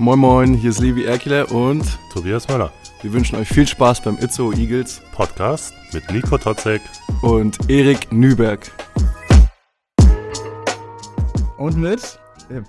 [0.00, 2.72] Moin Moin, hier ist Levi Erkele und Tobias Möller.
[3.02, 6.80] wir wünschen euch viel Spaß beim Itzo Eagles Podcast mit Nico Totzek.
[7.20, 8.60] und Erik Nüberg.
[11.58, 12.18] Und mit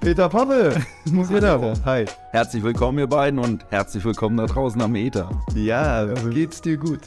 [0.01, 0.75] Peter Pappe.
[1.05, 1.73] muss jeder.
[1.85, 2.03] Hi.
[2.31, 5.29] Herzlich willkommen, ihr beiden, und herzlich willkommen da draußen am Ether.
[5.55, 6.99] Ja, geht's dir gut?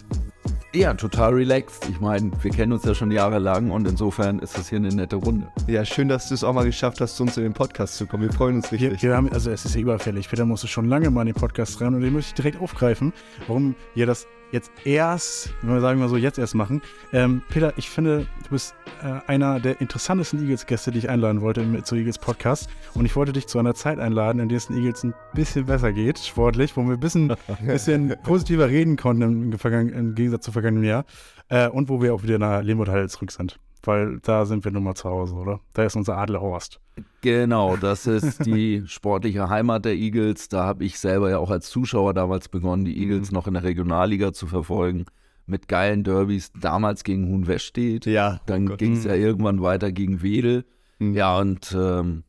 [0.75, 1.89] Ja, total relaxed.
[1.89, 5.15] Ich meine, wir kennen uns ja schon jahrelang und insofern ist das hier eine nette
[5.15, 5.47] Runde.
[5.69, 8.07] Ja, schön, dass du es auch mal geschafft hast, zu uns in den Podcast zu
[8.07, 8.25] kommen.
[8.25, 9.05] Wir freuen uns Wir, richtig.
[9.05, 10.29] wir haben, also es ist ja überfällig.
[10.29, 13.13] Peter musste schon lange mal in den Podcast rein und den möchte ich direkt aufgreifen,
[13.47, 16.83] warum wir das jetzt erst, wenn wir sagen mal so, jetzt erst machen.
[17.13, 21.61] Ähm, Peter, ich finde, du bist äh, einer der interessantesten Eagles-Gäste, die ich einladen wollte
[21.63, 22.69] im, zu Eagles Podcast.
[22.95, 25.67] Und ich wollte dich zu einer Zeit einladen, in der es den Eagles ein bisschen
[25.67, 27.35] besser geht, sportlich, wo wir ein bisschen,
[27.67, 31.05] bisschen positiver reden konnten im, Vergangen- im Gegensatz zum vergangenen Jahr.
[31.49, 33.59] Äh, und wo wir auch wieder nach Limburg zurück sind.
[33.85, 35.61] Weil da sind wir nun mal zu Hause, oder?
[35.75, 36.81] Da ist unser Adlerhorst.
[37.21, 40.49] Genau, das ist die sportliche Heimat der Eagles.
[40.49, 43.63] Da habe ich selber ja auch als Zuschauer damals begonnen, die Eagles noch in der
[43.63, 45.07] Regionalliga zu verfolgen.
[45.47, 48.07] Mit geilen Derbys, damals gegen Hohenwestedt.
[48.07, 50.65] Ja, Dann oh ging es ja irgendwann weiter gegen Wedel.
[50.99, 51.15] Mhm.
[51.15, 52.25] Ja, und ähm,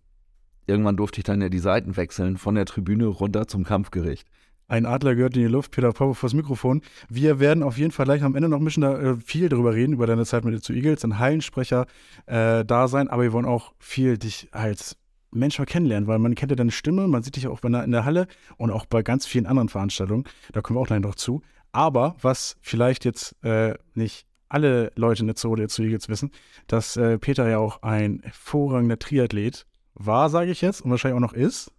[0.68, 4.28] irgendwann durfte ich dann ja die Seiten wechseln, von der Tribüne runter zum Kampfgericht.
[4.68, 6.82] Ein Adler gehört in die Luft, Peter Power vors Mikrofon.
[7.08, 9.76] Wir werden auf jeden Fall gleich am Ende noch ein bisschen da, äh, viel darüber
[9.76, 11.86] reden, über deine Zeit mit den zu Eagles, ein Hallensprecher
[12.26, 14.98] äh, da sein, aber wir wollen auch viel dich als
[15.32, 17.84] Mensch mal kennenlernen, weil man kennt ja deine Stimme, man sieht dich auch bei einer-
[17.84, 18.26] in der Halle
[18.58, 20.24] und auch bei ganz vielen anderen Veranstaltungen.
[20.52, 21.42] Da kommen wir auch gleich noch zu.
[21.72, 26.32] Aber was vielleicht jetzt äh, nicht alle Leute in der Zoo der zu Eagles wissen,
[26.68, 31.28] dass äh, Peter ja auch ein hervorragender Triathlet war, sage ich jetzt, und wahrscheinlich auch
[31.28, 31.72] noch ist.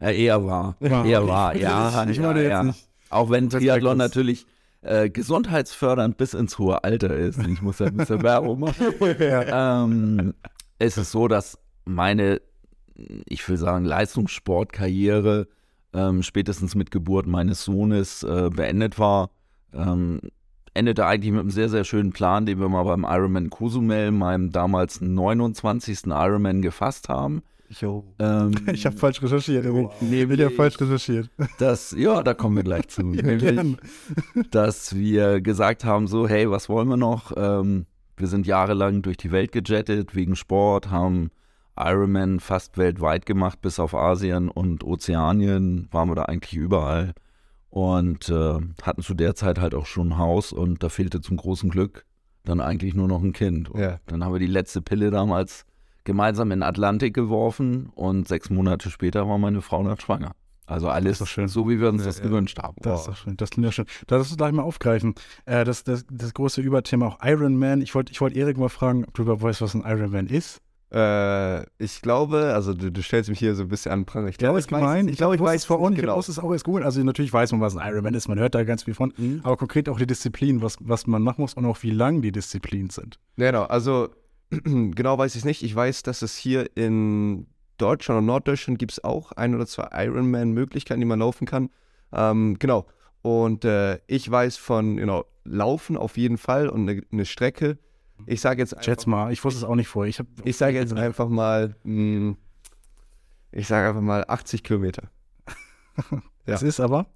[0.00, 0.76] Ja, eher war.
[0.80, 1.30] War, eher okay.
[1.30, 2.04] war, ja.
[2.08, 2.62] Ich ja, jetzt ja.
[2.62, 3.50] nicht- Auch wenn.
[3.50, 4.46] Triathlon natürlich
[4.82, 7.38] äh, gesundheitsfördernd bis ins hohe Alter ist.
[7.46, 8.86] Ich muss ja ein bisschen Werbung machen.
[9.00, 10.34] ähm,
[10.78, 12.40] es ist so, dass meine,
[13.26, 15.48] ich will sagen, Leistungssportkarriere
[15.94, 19.30] ähm, spätestens mit Geburt meines Sohnes äh, beendet war.
[19.72, 20.20] Ähm,
[20.74, 24.52] endete eigentlich mit einem sehr, sehr schönen Plan, den wir mal beim Ironman Cozumel, meinem
[24.52, 26.06] damals 29.
[26.06, 27.42] Ironman gefasst haben.
[28.18, 29.64] Ähm, Ich habe falsch recherchiert.
[29.64, 29.88] Erik.
[30.00, 31.30] nämlich, Ich habe falsch recherchiert.
[31.58, 33.02] dass, ja, da kommen wir gleich zu.
[33.02, 33.76] nämlich, gern.
[34.50, 37.32] dass wir gesagt haben, so, hey, was wollen wir noch?
[37.36, 37.86] Ähm,
[38.16, 41.30] wir sind jahrelang durch die Welt gejettet wegen Sport, haben
[41.78, 47.14] Ironman fast weltweit gemacht, bis auf Asien und Ozeanien waren wir da eigentlich überall.
[47.70, 51.36] Und äh, hatten zu der Zeit halt auch schon ein Haus und da fehlte zum
[51.36, 52.06] großen Glück
[52.44, 53.70] dann eigentlich nur noch ein Kind.
[53.76, 54.00] Ja.
[54.06, 55.66] Dann haben wir die letzte Pille damals
[56.08, 60.32] gemeinsam in den Atlantik geworfen und sechs Monate später war meine Frau dann schwanger.
[60.64, 61.48] Also alles doch schön.
[61.48, 62.24] so, wie wir uns Ja, das ja.
[62.24, 62.76] gewünscht haben.
[62.80, 63.36] Das ist doch schön.
[63.36, 63.84] Das klingt ja schön.
[64.06, 65.14] Da lass uns gleich mal aufgreifen.
[65.44, 67.82] Äh, das, das, das große Überthema auch Iron Man.
[67.82, 70.26] Ich wollte ich wollt Erik mal fragen, ob du überhaupt weißt, was ein Iron Man
[70.28, 70.60] ist.
[70.90, 74.28] Äh, ich glaube, also du, du stellst mich hier so ein bisschen an.
[74.28, 76.12] Ich glaube, ich weiß, ich glaube, ich wusste weiß es vor Ort genau.
[76.12, 76.84] Ich muss es auch erst googeln.
[76.84, 78.28] Also natürlich weiß man, was ein Iron Man ist.
[78.28, 79.12] Man hört da ganz viel von.
[79.16, 79.40] Mhm.
[79.42, 82.32] Aber konkret auch die Disziplin, was, was man machen muss und auch wie lang die
[82.32, 83.18] Disziplinen sind.
[83.36, 84.08] Genau, also
[84.50, 85.62] genau weiß ich es nicht.
[85.62, 89.88] Ich weiß, dass es hier in Deutschland und Norddeutschland gibt es auch ein oder zwei
[89.92, 91.70] Ironman-Möglichkeiten, die man laufen kann.
[92.12, 92.86] Ähm, genau.
[93.22, 97.78] Und äh, ich weiß von genau, Laufen auf jeden Fall und eine, eine Strecke.
[98.26, 100.10] Ich sage jetzt Schätz mal, ich wusste es auch nicht vorher.
[100.10, 102.36] Ich, Ich sage jetzt einfach mal, mh,
[103.52, 105.10] ich sage einfach mal 80 Kilometer.
[106.50, 107.06] Es ist aber.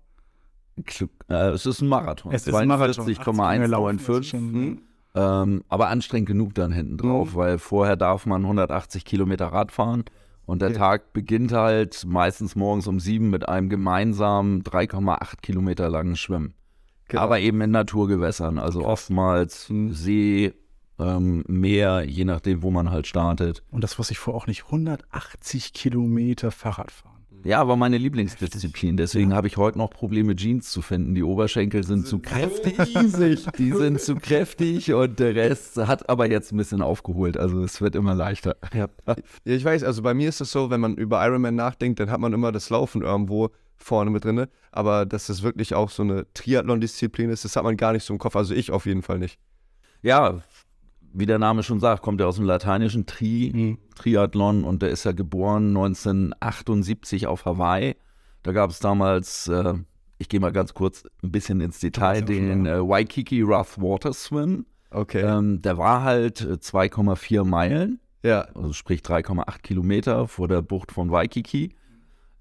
[1.29, 2.33] Äh, es ist ein Marathon.
[2.33, 3.07] Es ist ein Marathon.
[3.07, 4.79] 42,195.
[5.15, 5.21] Mhm.
[5.21, 10.05] Ähm, aber anstrengend genug dann hinten drauf, weil vorher darf man 180 Kilometer Rad fahren
[10.47, 10.79] und der Okay.
[10.79, 16.55] Tag beginnt halt meistens morgens um sieben mit einem gemeinsamen 3,8 Kilometer langen Schwimmen.
[17.09, 17.23] Genau.
[17.23, 19.93] Aber eben in Naturgewässern, also oftmals Mhm.
[19.93, 20.55] See,
[20.99, 23.63] ähm, Meer, je nachdem, wo man halt startet.
[23.71, 24.65] Und das wusste ich vorher auch nicht.
[24.67, 27.12] 180 Kilometer Fahrrad fahren.
[27.45, 28.97] Ja, war meine Lieblingsdisziplin.
[28.97, 31.15] Deswegen habe ich heute noch Probleme, Jeans zu finden.
[31.15, 32.77] Die Oberschenkel sind zu kräftig.
[33.59, 37.37] Die sind zu kräftig und der Rest hat aber jetzt ein bisschen aufgeholt.
[37.37, 38.57] Also es wird immer leichter.
[38.73, 38.89] Ja,
[39.45, 42.21] ich weiß, also bei mir ist es so, wenn man über Ironman nachdenkt, dann hat
[42.21, 44.47] man immer das Laufen irgendwo vorne mit drin.
[44.71, 48.13] Aber dass das wirklich auch so eine Triathlon-Disziplin ist, das hat man gar nicht so
[48.13, 48.37] im Kopf.
[48.37, 49.39] Also ich auf jeden Fall nicht.
[50.01, 50.43] Ja,
[51.15, 55.05] wie der Name schon sagt, kommt er aus dem lateinischen Tri, Triathlon und der ist
[55.05, 57.97] ja geboren 1978 auf Hawaii.
[58.43, 59.75] Da gab es damals, äh,
[60.19, 64.67] ich gehe mal ganz kurz ein bisschen ins Detail, den äh, Waikiki Rough Water Swim.
[64.91, 65.21] Okay.
[65.23, 68.43] Ähm, der war halt äh, 2,4 Meilen, ja.
[68.55, 71.75] also sprich 3,8 Kilometer vor der Bucht von Waikiki.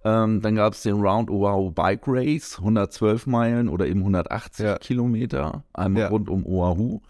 [0.04, 4.78] Ähm, dann gab es den Round Oahu Bike Race, 112 Meilen oder eben 180 Ja.
[4.80, 6.08] Kilometer, einmal Ja.
[6.10, 7.02] rund um Oahu.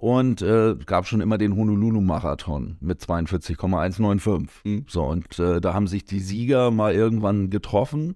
[0.00, 4.64] Und äh, gab schon immer den Honolulu-Marathon mit 42,195.
[4.64, 4.84] Mhm.
[4.88, 8.14] So, und äh, da haben sich die Sieger mal irgendwann getroffen.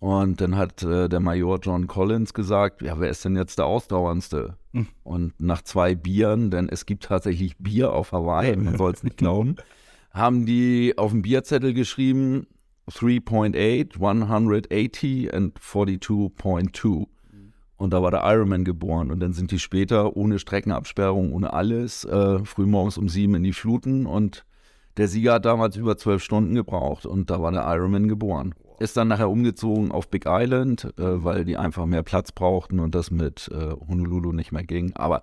[0.00, 3.66] Und dann hat äh, der Major John Collins gesagt, ja, wer ist denn jetzt der
[3.66, 4.56] Ausdauerndste?
[4.72, 4.88] Mhm.
[5.04, 9.18] Und nach zwei Bieren, denn es gibt tatsächlich Bier auf Hawaii, man soll es nicht
[9.18, 9.54] glauben,
[10.10, 12.48] haben die auf dem Bierzettel geschrieben
[12.90, 17.06] 3.8, 180 and 42.2.
[17.82, 19.10] Und da war der Ironman geboren.
[19.10, 23.52] Und dann sind die später ohne Streckenabsperrung, ohne alles, äh, frühmorgens um sieben in die
[23.52, 24.06] Fluten.
[24.06, 24.44] Und
[24.98, 27.06] der Sieger hat damals über zwölf Stunden gebraucht.
[27.06, 28.54] Und da war der Ironman geboren.
[28.78, 32.94] Ist dann nachher umgezogen auf Big Island, äh, weil die einfach mehr Platz brauchten und
[32.94, 34.92] das mit äh, Honolulu nicht mehr ging.
[34.94, 35.22] Aber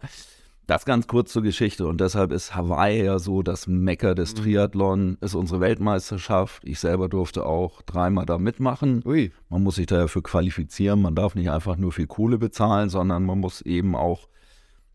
[0.70, 1.88] das ganz kurz zur Geschichte.
[1.88, 6.64] Und deshalb ist Hawaii ja so das Mecker des Triathlon, ist unsere Weltmeisterschaft.
[6.66, 9.02] Ich selber durfte auch dreimal da mitmachen.
[9.06, 9.32] Ui.
[9.50, 11.02] Man muss sich dafür qualifizieren.
[11.02, 14.28] Man darf nicht einfach nur viel Kohle bezahlen, sondern man muss eben auch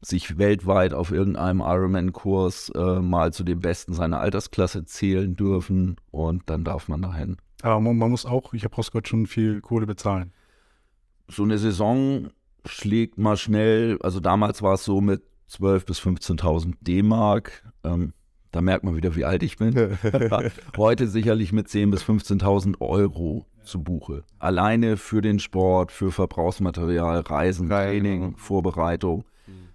[0.00, 6.43] sich weltweit auf irgendeinem Ironman-Kurs äh, mal zu den Besten seiner Altersklasse zählen dürfen und
[6.47, 7.37] dann darf man dahin.
[7.62, 10.32] Aber man, man muss auch, ich habe rausgehört, schon viel Kohle bezahlen.
[11.29, 12.29] So eine Saison
[12.67, 17.64] schlägt mal schnell, also damals war es so mit 12.000 bis 15.000 D-Mark.
[17.85, 18.12] Ähm,
[18.50, 19.75] da merkt man wieder, wie alt ich bin.
[20.76, 24.25] Heute sicherlich mit 10.000 bis 15.000 Euro zu Buche.
[24.38, 28.32] Alleine für den Sport, für Verbrauchsmaterial, Reisen, Training, ja.
[28.37, 29.25] Vorbereitung.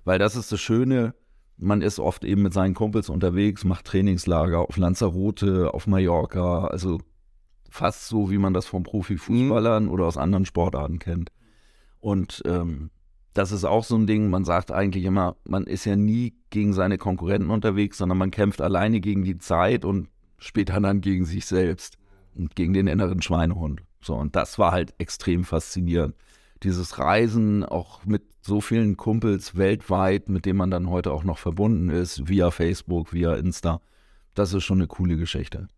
[0.06, 1.14] Weil das ist das Schöne,
[1.58, 7.00] man ist oft eben mit seinen Kumpels unterwegs, macht Trainingslager auf Lanzarote, auf Mallorca, also
[7.70, 11.32] fast so, wie man das von Profifußballern oder aus anderen Sportarten kennt.
[12.00, 12.92] Und ähm,
[13.40, 16.74] das ist auch so ein Ding, man sagt eigentlich immer, man ist ja nie gegen
[16.74, 20.10] seine Konkurrenten unterwegs, sondern man kämpft alleine gegen die Zeit und
[20.40, 21.98] später dann gegen sich selbst
[22.36, 23.82] und gegen den inneren Schweinehund.
[24.02, 26.16] So, und das war halt extrem faszinierend.
[26.64, 31.38] Dieses Reisen auch mit so vielen Kumpels weltweit, mit denen man dann heute auch noch
[31.38, 33.80] verbunden ist, via Facebook, via Insta,
[34.36, 35.70] das ist schon eine coole Geschichte.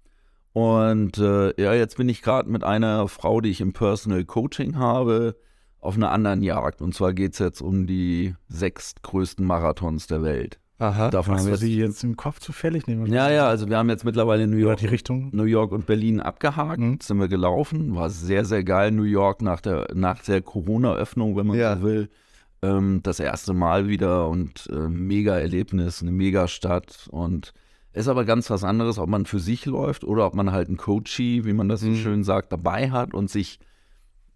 [0.54, 4.78] Und äh, ja, jetzt bin ich gerade mit einer Frau, die ich im Personal Coaching
[4.78, 5.36] habe,
[5.82, 6.82] auf einer anderen Jagd.
[6.82, 10.60] Und zwar geht es jetzt um die sechs größten Marathons der Welt.
[10.80, 11.10] Aha.
[11.12, 13.06] Davon Hast haben du wir die jetzt, jetzt im Kopf zufällig nehmen?
[13.14, 15.30] ja, ja, also wir haben jetzt mittlerweile New York, die Richtung?
[15.32, 16.80] New York und Berlin abgehakt.
[16.80, 16.98] Mhm.
[17.02, 17.94] Sind wir gelaufen.
[17.96, 18.92] War sehr, sehr geil.
[18.92, 21.76] New York nach der, nach der Corona-Öffnung, wenn man Ja.
[21.78, 22.10] so will.
[22.64, 27.08] Ähm, das erste Mal wieder und äh, mega Erlebnis, eine mega Stadt.
[27.12, 27.54] Und
[27.94, 30.78] ist aber ganz was anderes, ob man für sich läuft oder ob man halt einen
[30.78, 31.96] Coachie, wie man das so Mhm.
[31.98, 33.60] schön sagt, dabei hat und sich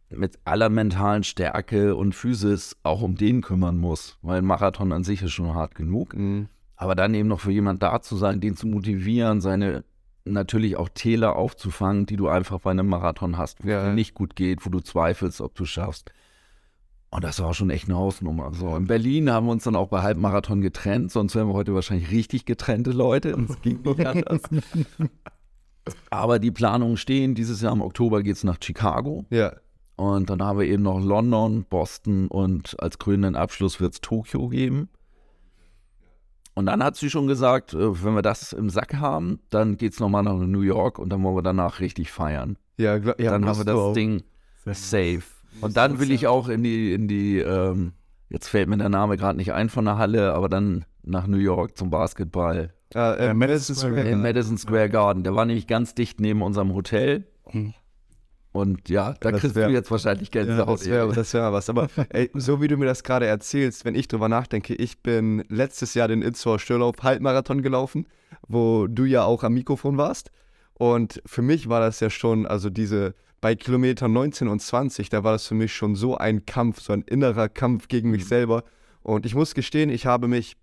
[0.10, 4.18] mit aller mentalen Stärke und Physis auch um den kümmern muss.
[4.22, 6.16] Weil ein Marathon an sich ist schon hart genug.
[6.16, 6.48] Mhm.
[6.76, 9.84] Aber dann eben noch für jemand da zu sein, den zu motivieren, seine
[10.26, 13.86] natürlich auch Täler aufzufangen, die du einfach bei einem Marathon hast, wo es Ja.
[13.90, 16.12] dir nicht gut geht, wo du zweifelst, ob du schaffst.
[17.12, 18.52] Und das war schon echt eine Hausnummer.
[18.54, 21.74] So, in Berlin haben wir uns dann auch bei Halbmarathon getrennt, sonst wären wir heute
[21.74, 23.36] wahrscheinlich richtig getrennte Leute.
[23.36, 24.42] Und es ging nicht anders.
[26.10, 27.36] Aber die Planungen stehen.
[27.36, 29.26] Dieses Jahr im Oktober geht es nach Chicago.
[29.30, 29.54] Ja.
[29.96, 34.50] Und dann haben wir eben noch London, Boston und als krönenden Abschluss wird es Tokio
[34.50, 34.90] geben.
[36.54, 39.94] Und dann hat sie schon gesagt, äh, wenn wir das im Sack haben, dann geht
[39.94, 42.58] es nochmal nach New York und dann wollen wir danach richtig feiern.
[42.78, 43.94] Ja, ja dann haben wir das auch.
[43.94, 44.24] Ding
[44.66, 45.24] safe.
[45.62, 47.94] Und dann will ich auch in die, in die, ähm,
[48.30, 51.38] jetzt fällt mir der Name gerade nicht ein von der Halle, aber dann nach New
[51.38, 52.74] York zum Basketball.
[52.94, 54.22] Ah, äh, Madison Square Garden.
[54.22, 55.24] Madison Square Garden.
[55.24, 57.26] Der war nämlich ganz dicht neben unserem Hotel.
[57.46, 57.74] Hm.
[58.56, 60.80] Und ja, da Das kriegst wär- du jetzt wahrscheinlich Gänsehaut.
[60.80, 61.70] Das wäre das wär was.
[61.70, 65.44] Aber ey, so wie du mir das gerade erzählst, wenn ich drüber nachdenke, ich bin
[65.50, 68.08] letztes Jahr den Itzor Störlauf Halbmarathon gelaufen,
[68.48, 70.32] wo du ja auch am Mikrofon warst.
[70.74, 75.24] Und für mich war das ja schon, also diese bei Kilometer 19 und 20, da
[75.26, 78.64] war das für mich schon so ein Kampf, so ein innerer Kampf gegen mich selber.
[79.04, 80.56] Und ich muss gestehen, ich habe mich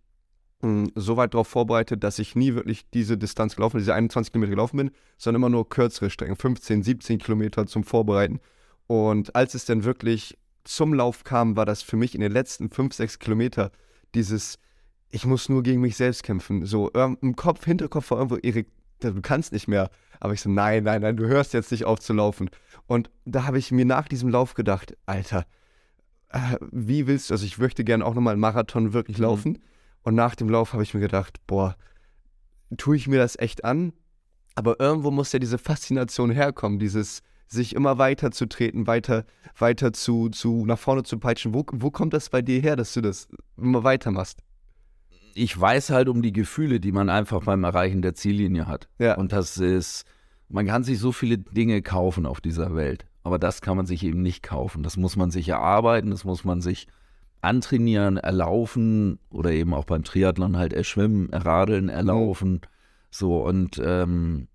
[0.63, 4.33] mh, so weit darauf vorbereitet, dass ich nie wirklich diese Distanz gelaufen bin, diese 21
[4.33, 8.41] Kilometer gelaufen bin, sondern immer nur kürzere Strecken, 15, 17 Kilometer zum Vorbereiten.
[8.87, 12.71] Und als es dann wirklich zum Lauf kam, war das für mich in den letzten
[12.71, 13.71] 5, 6 Kilometer
[14.15, 14.59] dieses,
[15.11, 16.65] ich muss nur gegen mich selbst kämpfen.
[16.65, 18.69] So ähm, im Kopf, Hinterkopf war irgendwo, Erik,
[19.01, 19.91] du kannst nicht mehr.
[20.21, 22.49] Aber ich so, nein, nein, nein, du hörst jetzt nicht auf zu laufen.
[22.87, 25.47] Und da habe ich mir nach diesem Lauf gedacht, Alter,
[26.29, 29.19] äh, wie willst du, also ich möchte gerne auch nochmal einen Marathon wirklich
[29.55, 29.59] Mhm.
[30.03, 31.77] Und nach dem Lauf habe ich mir gedacht, boah,
[32.77, 33.93] tue ich mir das echt an?
[34.55, 39.25] Aber irgendwo muss ja diese Faszination herkommen, dieses sich immer weiter zu treten, weiter,
[39.59, 41.55] weiter zu, zu nach vorne zu peitschen.
[41.55, 44.41] Wo, wo kommt das bei dir her, dass du das immer weitermachst?
[45.35, 48.89] ich weiß halt um die Gefühle, die man einfach beim Erreichen der Ziellinie hat.
[48.99, 49.17] Ja.
[49.17, 50.05] Und das ist,
[50.49, 54.05] man kann sich so viele Dinge kaufen auf dieser Welt, aber das kann man sich
[54.05, 54.83] eben nicht kaufen.
[54.83, 56.87] Das muss man sich erarbeiten, das muss man sich
[57.43, 62.61] antrainieren, erlaufen oder eben auch beim Triathlon halt erschwimmen, erradeln, erlaufen.
[63.11, 64.49] So und ähm,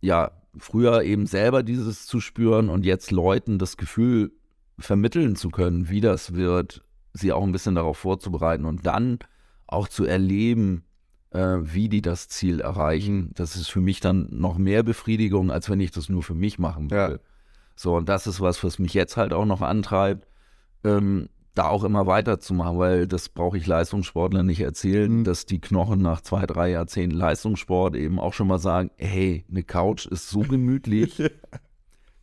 [0.00, 4.32] ja, früher eben selber dieses zu spüren und jetzt Leuten das Gefühl
[4.78, 6.82] vermitteln zu können, wie das wird,
[7.12, 9.18] sie auch ein bisschen darauf vorzubereiten und dann
[9.66, 10.84] auch zu erleben,
[11.30, 13.30] äh, wie die das Ziel erreichen.
[13.34, 16.58] Das ist für mich dann noch mehr Befriedigung, als wenn ich das nur für mich
[16.58, 17.14] machen würde.
[17.14, 17.20] Ja.
[17.76, 20.26] So, und das ist was, was mich jetzt halt auch noch antreibt,
[20.84, 21.28] ähm,
[21.60, 25.24] da auch immer weiterzumachen, weil das brauche ich Leistungssportlern nicht erzählen, Mhm.
[25.24, 29.62] dass die Knochen nach zwei, drei Jahrzehnten Leistungssport eben auch schon mal sagen, hey, eine
[29.62, 31.22] Couch ist so gemütlich,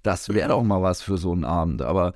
[0.03, 1.82] das wäre doch mal was für so einen Abend.
[1.82, 2.13] Aber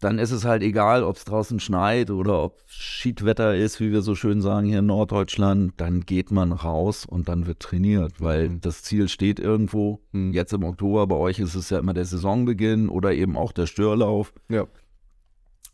[0.00, 4.00] dann ist es halt egal, ob es draußen schneit oder ob Schiedwetter ist, wie wir
[4.00, 8.48] so schön sagen hier in Norddeutschland, dann geht man raus und dann wird trainiert, weil
[8.48, 8.60] Mhm.
[8.62, 10.00] das Ziel steht irgendwo.
[10.12, 10.32] Mhm.
[10.32, 13.66] Jetzt im Oktober, bei euch ist es ja immer der Saisonbeginn oder eben auch der
[13.66, 14.32] Störlauf.
[14.48, 14.66] Ja.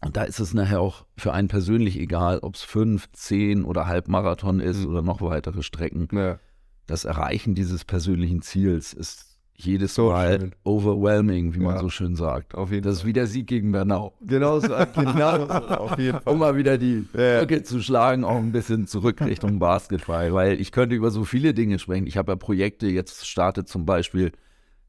[0.04, 3.86] Und da ist es nachher auch für einen persönlich egal, ob es fünf, zehn oder
[3.86, 4.90] Halbmarathon ist Mhm.
[4.90, 6.08] oder noch weitere Strecken.
[6.12, 6.38] Ja.
[6.86, 9.24] Das Erreichen dieses persönlichen Ziels ist
[9.58, 10.54] jedes So Mal schön.
[10.64, 11.80] overwhelming, wie man Ja.
[11.80, 12.54] so schön sagt.
[12.54, 14.12] Auf jeden Das ist wie der Sieg gegen Bernau.
[14.20, 16.32] Genau so, genau so, auf jeden Fall.
[16.32, 17.38] Um mal wieder die Ja.
[17.38, 21.54] Brücke zu schlagen, auch ein bisschen zurück Richtung Basketball, weil ich könnte über so viele
[21.54, 22.06] Dinge sprechen.
[22.06, 24.30] Ich habe ja Projekte, jetzt startet zum Beispiel,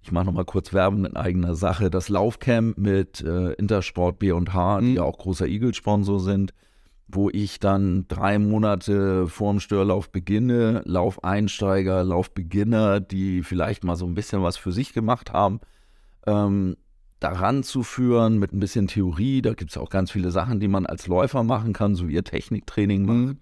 [0.02, 4.88] ich mache nochmal kurz Werbung in eigener Sache, das Laufcamp mit äh, Intersport B&H, die
[4.88, 4.96] Mhm.
[4.96, 6.54] ja auch großer Eagle-Sponsor sind,
[7.10, 14.14] wo ich dann drei Monate vorm Störlauf beginne, Laufeinsteiger, Laufbeginner, die vielleicht mal so ein
[14.14, 15.60] bisschen was für sich gemacht haben,
[16.26, 16.76] ähm,
[17.20, 19.42] daran zu führen mit ein bisschen Theorie.
[19.42, 22.14] Da gibt es auch ganz viele Sachen, die man als Läufer machen kann, so wie
[22.14, 23.18] ihr Techniktraining macht.
[23.18, 23.38] Mhm.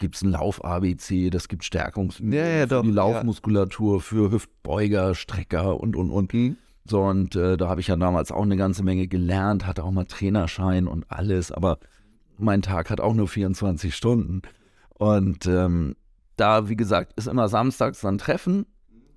[0.00, 2.94] Gibt es ein Lauf-ABC, das gibt Stärkungsübungen Ja, ja, für die ja.
[2.94, 6.32] Laufmuskulatur, für Hüftbeuger, Strecker und, und, und.
[6.32, 6.56] Mhm.
[6.86, 9.90] So, und äh, da habe ich ja damals auch eine ganze Menge gelernt, hatte auch
[9.90, 11.78] mal Trainerschein und alles, aber
[12.38, 14.40] mein Tag hat auch nur 24 Stunden.
[14.94, 15.96] Und ähm,
[16.36, 18.64] da, wie gesagt, ist immer samstags dann Treffen,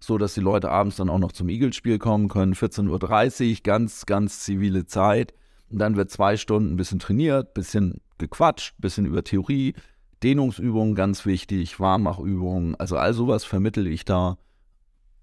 [0.01, 2.53] so dass die Leute abends dann auch noch zum Eagles-Spiel kommen können.
[2.53, 5.33] 14.30 Uhr, ganz, ganz zivile Zeit.
[5.69, 9.73] Und dann wird zwei Stunden ein bisschen trainiert, bisschen gequatscht, bisschen über Theorie,
[10.23, 14.37] Dehnungsübungen ganz wichtig, Warmachübungen, also all sowas vermittel ich da.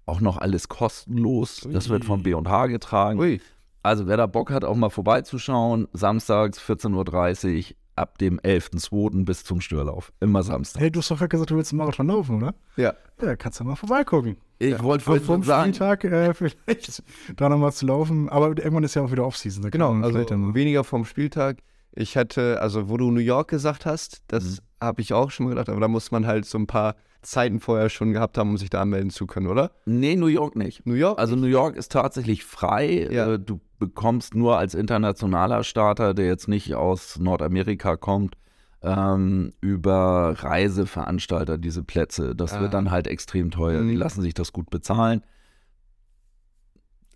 [0.05, 1.67] Auch noch alles kostenlos.
[1.71, 3.19] Das wird vom B&H getragen.
[3.19, 3.41] Ui.
[3.83, 9.25] Also wer da Bock hat, auch mal vorbeizuschauen, samstags 14.30 Uhr ab dem 11.02.
[9.25, 10.11] bis zum Störlauf.
[10.19, 10.81] Immer Samstag.
[10.81, 12.55] Hey, du hast doch gerade gesagt, du willst einen Marathon laufen, oder?
[12.77, 12.93] Ja.
[13.21, 14.37] Ja, kannst du mal vorbeigucken.
[14.59, 17.03] Ich wollte Vor vorhin vom sagen, Spieltag äh, vielleicht
[17.35, 18.29] da nochmal zu laufen.
[18.29, 19.69] Aber irgendwann ist ja auch wieder Offseason.
[19.71, 20.19] Genau, also
[20.53, 21.57] weniger vom Spieltag.
[21.93, 24.57] Ich hätte, also wo du New York gesagt hast, das Mhm.
[24.85, 27.59] habe ich auch schon mal gedacht, aber da muss man halt so ein paar Zeiten
[27.59, 29.71] vorher schon gehabt haben, um sich da anmelden zu können, oder?
[29.85, 30.85] nee, New York nicht.
[30.87, 31.19] New York?
[31.19, 33.07] Also New York ist tatsächlich frei.
[33.11, 33.33] Ja.
[33.33, 38.35] Äh, Du bekommst nur als internationaler Starter, der jetzt nicht aus Nordamerika kommt,
[38.83, 42.35] ähm, über Reiseveranstalter diese Plätze.
[42.35, 42.61] Das Ah.
[42.61, 43.81] wird dann halt extrem teuer.
[43.81, 43.97] Die Mhm.
[43.97, 45.21] lassen sich das gut bezahlen.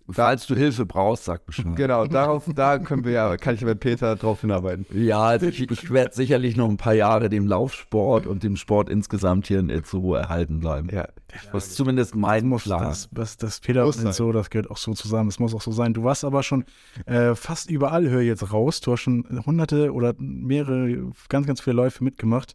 [0.08, 1.74] Falls du Hilfe brauchst, sag Bescheid.
[1.74, 4.86] genau, darauf, da können wir ja, kann ich mit Peter drauf hinarbeiten.
[4.92, 8.88] Ja, also ich, ich werde sicherlich noch ein paar Jahre dem Laufsport und dem Sport
[8.88, 10.88] insgesamt hier in Itzehoe erhalten bleiben.
[10.92, 11.08] Ja.
[11.52, 12.84] Ist zumindest mein muss Plan.
[12.84, 14.12] das, das, das Peter Muss und sein.
[14.12, 15.28] so, das gehört auch so zusammen.
[15.28, 15.92] Das muss auch so sein.
[15.92, 16.64] Du warst aber schon
[17.06, 18.80] äh, fast überall, höre ich jetzt raus.
[18.80, 22.54] Du hast schon hunderte oder mehrere, ganz, ganz viele Läufe mitgemacht.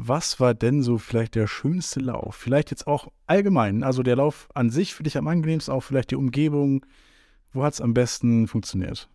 [0.00, 2.36] Was war denn so vielleicht der schönste Lauf?
[2.36, 6.12] Vielleicht jetzt auch allgemein, also der Lauf an sich für dich am angenehmsten, auch vielleicht
[6.12, 6.86] die Umgebung.
[7.52, 9.08] Wo hat es am besten funktioniert?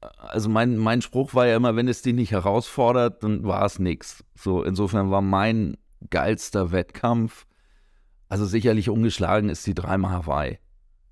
[0.00, 3.78] also mein, mein Spruch war ja immer, wenn es dich nicht herausfordert, dann war es
[3.78, 4.24] nix.
[4.34, 5.76] So, insofern war mein
[6.10, 7.46] geilster Wettkampf,
[8.28, 10.58] also sicherlich ungeschlagen ist die dreimal Hawaii.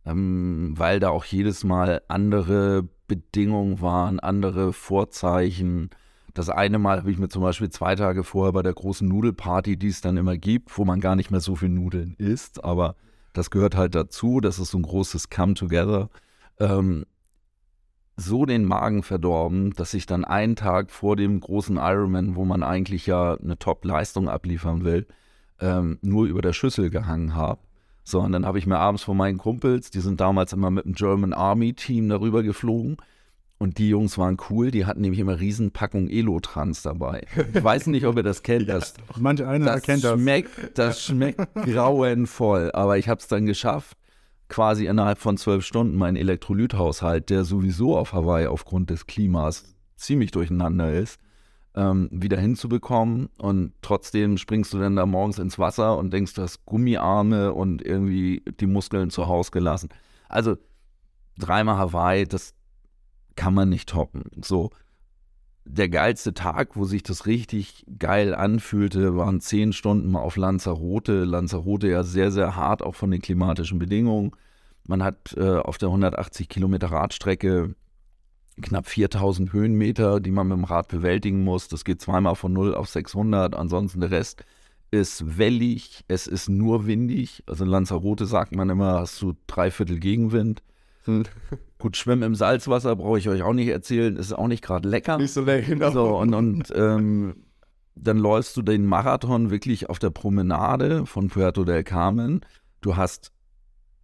[0.04, 5.90] Ähm, weil da auch jedes Mal andere Bedingungen waren, andere Vorzeichen.
[6.36, 9.78] Das eine Mal habe ich mir zum Beispiel zwei Tage vorher bei der großen Nudelparty,
[9.78, 12.94] die es dann immer gibt, wo man gar nicht mehr so viel Nudeln isst, aber
[13.32, 16.10] das gehört halt dazu, das ist so ein großes Come-Together.
[16.60, 17.06] Ähm,
[18.16, 22.62] so den Magen verdorben, dass ich dann einen Tag vor dem großen Ironman, wo man
[22.62, 25.06] eigentlich ja eine Top-Leistung abliefern will,
[25.58, 27.60] ähm, nur über der Schüssel gehangen habe.
[28.04, 30.84] So, und dann habe ich mir abends von meinen Kumpels, die sind damals immer mit
[30.84, 32.98] dem German Army Team darüber geflogen.
[33.58, 37.26] Und die Jungs waren cool, die hatten nämlich immer Riesenpackung Elotrans dabei.
[37.54, 38.68] Ich weiß nicht, ob ihr das kennt.
[38.68, 40.20] Das, Manch einer das erkennt das.
[40.20, 42.70] schmeckt, das schmeckt grauenvoll.
[42.72, 43.96] Aber ich habe es dann geschafft,
[44.48, 50.32] quasi innerhalb von zwölf Stunden meinen Elektrolythaushalt, der sowieso auf Hawaii aufgrund des Klimas ziemlich
[50.32, 51.18] durcheinander ist,
[51.74, 53.30] ähm, wieder hinzubekommen.
[53.38, 57.80] Und trotzdem springst du dann da morgens ins Wasser und denkst, du hast Gummiarme und
[57.80, 59.88] irgendwie die Muskeln zu Hause gelassen.
[60.28, 60.56] Also
[61.38, 62.54] dreimal Hawaii, das
[63.36, 64.24] kann man nicht toppen.
[64.42, 64.70] So.
[65.64, 71.24] der geilste Tag, wo sich das richtig geil anfühlte, waren zehn Stunden mal auf Lanzarote.
[71.24, 74.32] Lanzarote ja sehr, sehr hart, auch von den klimatischen Bedingungen.
[74.86, 77.74] Man hat äh, auf der 180 Kilometer Radstrecke
[78.62, 81.68] knapp 4000 Höhenmeter, die man mit dem Rad bewältigen muss.
[81.68, 83.54] Das geht zweimal von 0 auf 600.
[83.54, 84.44] Ansonsten der Rest
[84.90, 87.42] ist wellig, es ist nur windig.
[87.46, 90.62] Also in Lanzarote sagt man immer, hast du dreiviertel Gegenwind.
[91.78, 95.18] Gut, Schwimmen im Salzwasser brauche ich euch auch nicht erzählen, ist auch nicht gerade lecker.
[95.18, 95.90] Nicht so lecker, genau.
[95.90, 97.44] So, und, und ähm,
[97.94, 102.40] dann läufst du den Marathon wirklich auf der Promenade von Puerto del Carmen.
[102.80, 103.32] Du hast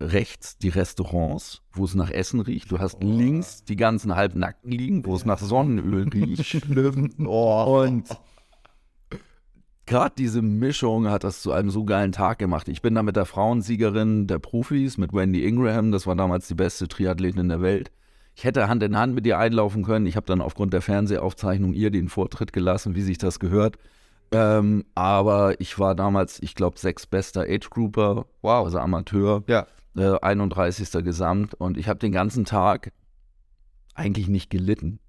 [0.01, 2.71] rechts die Restaurants, wo es nach Essen riecht.
[2.71, 3.07] Du hast oh.
[3.07, 6.63] links die ganzen Halbnackten liegen, wo es nach Sonnenöl riecht.
[7.25, 7.85] oh.
[7.85, 8.09] Und
[9.93, 12.67] gerade diese Mischung hat das zu einem so geilen Tag gemacht.
[12.69, 16.55] Ich bin da mit der Frauensiegerin der Profis, mit Wendy Ingraham, das war damals die
[16.55, 17.93] beste Triathletin in der Welt.
[18.35, 20.07] Ich hätte Hand in Hand mit ihr einlaufen können.
[20.07, 23.77] Ich habe dann aufgrund der Fernsehaufzeichnung ihr den Vortritt gelassen, wie sich das gehört.
[24.31, 28.65] Ähm, aber ich war damals, ich glaube, sechs bester Age Grouper, wow.
[28.65, 29.67] also Amateur, ja.
[29.95, 31.05] äh, 31.
[31.05, 31.53] Gesamt.
[31.53, 32.93] Und ich habe den ganzen Tag
[33.95, 35.01] eigentlich nicht gelitten.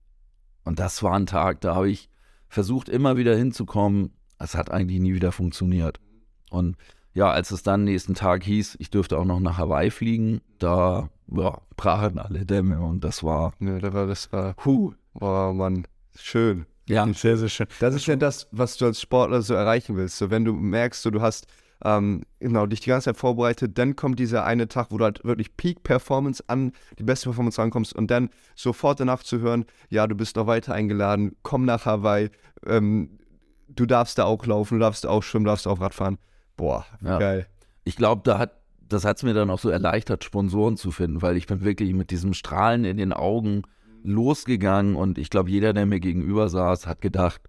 [0.65, 2.09] Und das war ein Tag, da habe ich
[2.49, 4.11] versucht, immer wieder hinzukommen,
[4.43, 5.99] es hat eigentlich nie wieder funktioniert.
[6.49, 6.75] Und
[7.13, 11.09] ja, als es dann nächsten Tag hieß, ich dürfte auch noch nach Hawaii fliegen, da
[11.31, 13.53] ja, brachen alle Dämme und das war.
[13.59, 16.65] Ja, das war, das war, huh, war man, schön.
[16.87, 17.67] Ja, sehr, sehr schön.
[17.79, 20.17] Das ist ja das, was du als Sportler so erreichen willst.
[20.17, 21.47] So, wenn du merkst, so, du hast
[21.85, 25.23] ähm, genau, dich die ganze Zeit vorbereitet, dann kommt dieser eine Tag, wo du halt
[25.23, 30.15] wirklich Peak-Performance an, die beste Performance rankommst und dann sofort danach zu hören, ja, du
[30.15, 32.29] bist noch weiter eingeladen, komm nach Hawaii,
[32.65, 33.19] ähm,
[33.75, 36.17] du darfst da auch laufen, du darfst auch schwimmen, du darfst auch Radfahren.
[36.57, 37.19] Boah, ja.
[37.19, 37.47] geil.
[37.83, 38.51] Ich glaube, da hat,
[38.87, 41.93] das hat es mir dann auch so erleichtert, Sponsoren zu finden, weil ich bin wirklich
[41.93, 43.63] mit diesem Strahlen in den Augen
[44.03, 47.41] losgegangen und ich glaube, jeder, der mir gegenüber saß, hat gedacht,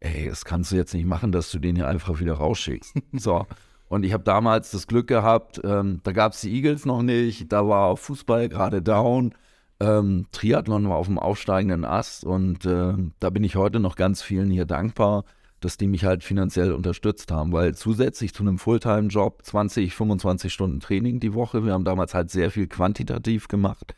[0.00, 2.94] ey, das kannst du jetzt nicht machen, dass du den hier einfach wieder rausschickst.
[3.12, 3.46] so.
[3.88, 7.52] Und ich habe damals das Glück gehabt, ähm, da gab es die Eagles noch nicht,
[7.52, 9.34] da war Fußball gerade down.
[9.80, 14.22] Ähm, Triathlon war auf dem aufsteigenden Ast und äh, da bin ich heute noch ganz
[14.22, 15.24] vielen hier dankbar,
[15.64, 20.80] dass die mich halt finanziell unterstützt haben, weil zusätzlich zu einem Fulltime-Job 20, 25 Stunden
[20.80, 23.94] Training die Woche, wir haben damals halt sehr viel quantitativ gemacht.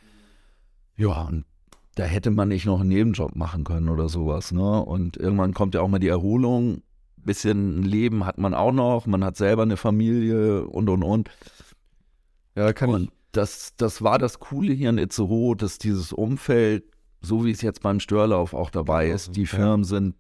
[0.97, 1.45] Ja, und
[1.97, 4.53] da hätte man nicht noch einen Nebenjob machen können oder sowas.
[4.53, 4.85] Ne?
[4.85, 6.83] Und irgendwann kommt ja auch mal die Erholung.
[7.17, 11.31] Bisschen Leben hat man auch noch, man hat selber eine Familie und und und.
[12.55, 16.85] Ja, kann und das, das war das Coole hier in Itzehoe, dass dieses Umfeld,
[17.21, 20.15] so wie es jetzt beim Störlauf auch dabei ist, die Firmen sind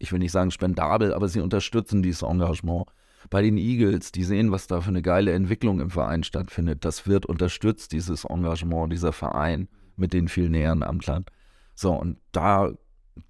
[0.00, 2.86] ich will nicht sagen spendabel, aber sie unterstützen dieses Engagement.
[3.28, 6.84] Bei den Eagles, die sehen, was da für eine geile Entwicklung im Verein stattfindet.
[6.84, 11.26] Das wird unterstützt, dieses Engagement, dieser Verein mit den vielen Ehrenamtlern.
[11.74, 12.72] So, und da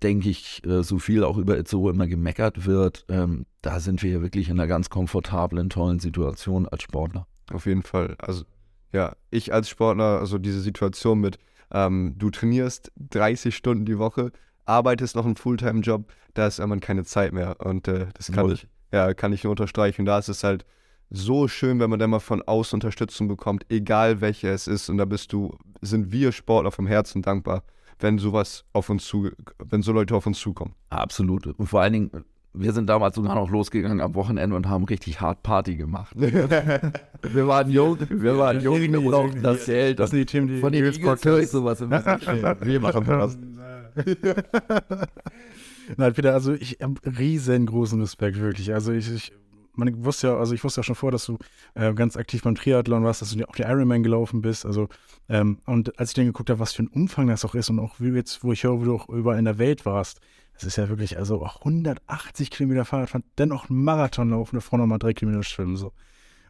[0.02, 4.11] denke ich, äh, so viel auch über Itzehoe immer gemeckert wird, ähm, da sind wir
[4.11, 7.26] hier wirklich in einer ganz komfortablen, tollen Situation als Sportler.
[7.52, 8.16] Auf jeden Fall.
[8.18, 8.44] Also,
[8.92, 11.38] ja, ich als Sportler, also diese Situation mit,
[11.72, 14.30] ähm, du trainierst 30 Stunden die Woche,
[14.70, 16.04] arbeitest noch einen Fulltime-Job,
[16.35, 17.56] da ist irgendwann keine Zeit mehr.
[17.61, 20.04] Und äh, das kann ich, ja, kann ich nur unterstreichen.
[20.04, 20.64] Da ist es halt
[21.11, 24.88] so schön, wenn man dann mal von außen Unterstützung bekommt, egal welche es ist.
[24.88, 27.64] Und da bist du, sind wir Sportler vom Herzen dankbar,
[27.98, 30.74] wenn sowas auf uns zu, wenn so Leute auf uns zukommen.
[30.88, 31.46] Absolut.
[31.46, 35.20] Und vor allen Dingen, wir sind damals sogar noch losgegangen am Wochenende und haben richtig
[35.20, 36.14] hart Party gemacht.
[36.16, 39.98] wir waren jung, wir waren jung, wir brauchten das Geld.
[39.98, 41.90] Das sind die Themen, die von den Eagles sowas im
[42.61, 43.37] Wir machen das.
[45.96, 48.72] Nein, Peter, also ich habe riesengroßen Respekt, wirklich.
[48.72, 49.33] Also ich, ich
[49.74, 51.38] man wusste ja, also ich wusste ja schon vor, dass du
[51.74, 54.66] äh, ganz aktiv beim Triathlon warst, dass du auf die Ironman gelaufen bist.
[54.66, 54.88] Also,
[55.29, 57.79] ähm, und als ich dann geguckt habe, was für ein Umfang das auch ist und
[57.79, 60.20] auch wie jetzt, wo ich höre, wo du auch überall in der Welt warst,
[60.55, 64.98] das ist ja wirklich, also auch 180 Kilometer Fahrradfahren, dennoch einen Marathon laufen, davor nochmal
[64.98, 65.92] drei Kilometer schwimmen, so.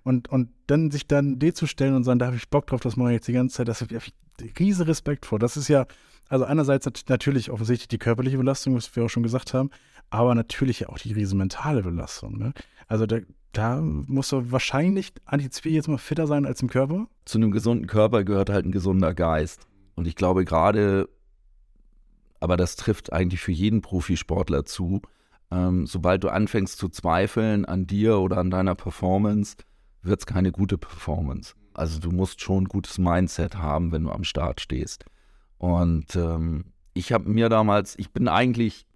[0.02, 2.80] Und, und dann sich dann D zu stellen und sagen, da habe ich Bock drauf,
[2.80, 5.38] das mache ich jetzt die ganze Zeit, das habe ich riesen Respekt vor.
[5.38, 5.86] Das ist ja,
[6.30, 9.70] also einerseits natürlich offensichtlich die körperliche Belastung, was wir auch schon gesagt haben,
[10.10, 12.38] aber natürlich auch die riesen mentale Belastung.
[12.38, 12.52] Ne?
[12.86, 13.18] Also da,
[13.52, 17.08] da musst du wahrscheinlich antizipierend jetzt mal fitter sein als im Körper.
[17.24, 19.66] Zu einem gesunden Körper gehört halt ein gesunder Geist.
[19.96, 21.08] Und ich glaube gerade,
[22.38, 25.02] aber das trifft eigentlich für jeden Profisportler zu,
[25.50, 29.56] ähm, sobald du anfängst zu zweifeln an dir oder an deiner Performance,
[30.02, 31.54] wird es keine gute Performance.
[31.74, 35.04] Also du musst schon ein gutes Mindset haben, wenn du am Start stehst.
[35.60, 38.86] Und ähm, ich habe mir damals, ich bin eigentlich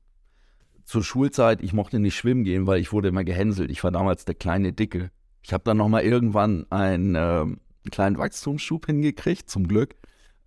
[0.86, 3.70] zur Schulzeit, ich mochte nicht schwimmen gehen, weil ich wurde immer gehänselt.
[3.70, 5.10] Ich war damals der kleine Dicke.
[5.42, 7.44] Ich habe dann nochmal irgendwann einen, äh,
[7.90, 9.94] kleinen Wachstumsschub hingekriegt, zum Glück.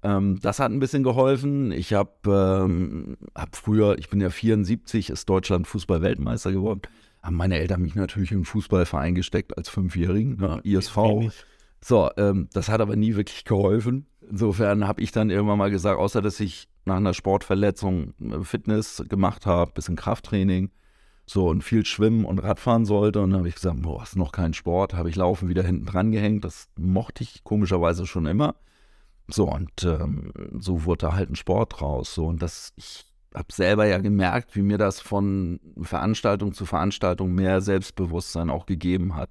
[0.01, 1.71] Ähm, das hat ein bisschen geholfen.
[1.71, 6.81] Ich habe ähm, hab früher, ich bin ja 74, ist Deutschland Fußball-Weltmeister geworden.
[7.21, 10.97] Haben meine Eltern mich natürlich in einen Fußballverein gesteckt als Fünfjährigen, ne, ISV.
[11.81, 14.07] So, ähm, das hat aber nie wirklich geholfen.
[14.29, 19.03] Insofern habe ich dann irgendwann mal gesagt, außer dass ich nach einer Sportverletzung äh, Fitness
[19.07, 20.71] gemacht habe, bisschen Krafttraining,
[21.25, 23.21] so und viel schwimmen und Radfahren sollte.
[23.21, 25.85] Und dann habe ich gesagt, boah, ist noch kein Sport, habe ich Laufen wieder hinten
[25.85, 26.45] dran gehängt.
[26.45, 28.55] Das mochte ich komischerweise schon immer.
[29.27, 32.13] So, und ähm, so wurde halt ein Sport draus.
[32.15, 37.33] So, und das, ich habe selber ja gemerkt, wie mir das von Veranstaltung zu Veranstaltung
[37.33, 39.29] mehr Selbstbewusstsein auch gegeben hat.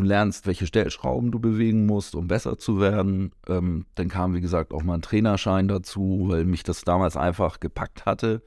[0.00, 3.32] Du lernst, welche Stellschrauben du bewegen musst, um besser zu werden.
[3.46, 7.60] Ähm, dann kam, wie gesagt, auch mal ein Trainerschein dazu, weil mich das damals einfach
[7.60, 8.42] gepackt hatte,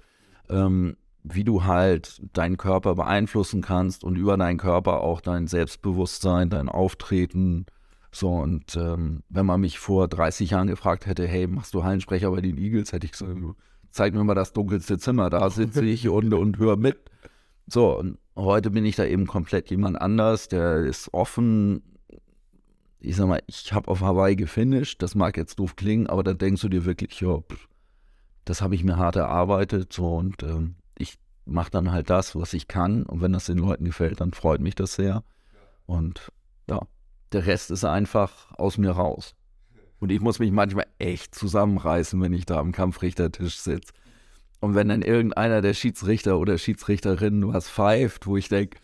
[0.50, 6.50] ähm, wie du halt deinen Körper beeinflussen kannst und über deinen Körper auch dein Selbstbewusstsein,
[6.50, 7.68] dein Auftreten.
[8.12, 12.32] So, und ähm, wenn man mich vor 30 Jahren gefragt hätte, hey, machst du Hallensprecher
[12.32, 13.38] bei den Eagles, hätte ich gesagt,
[13.92, 17.12] zeig mir mal das dunkelste Zimmer, da sitze ich und, und höre mit.
[17.68, 21.82] So, und heute bin ich da eben komplett jemand anders, der ist offen.
[23.00, 26.34] Ich sag mal, ich habe auf Hawaii gefinisht, das mag jetzt doof klingen, aber da
[26.34, 27.40] denkst du dir wirklich, ja,
[28.46, 32.54] das habe ich mir hart erarbeitet so und ähm, ich mache dann halt das, was
[32.54, 35.24] ich kann und wenn das den Leuten gefällt, dann freut mich das sehr.
[35.86, 36.32] Und
[36.70, 36.82] ja,
[37.34, 39.36] der Rest ist einfach aus mir raus.
[40.00, 43.94] Und ich muss mich manchmal echt zusammenreißen, wenn ich da am Kampfrichtertisch sitze.
[44.64, 48.78] Und wenn dann irgendeiner der Schiedsrichter oder Schiedsrichterinnen was pfeift, wo ich denke,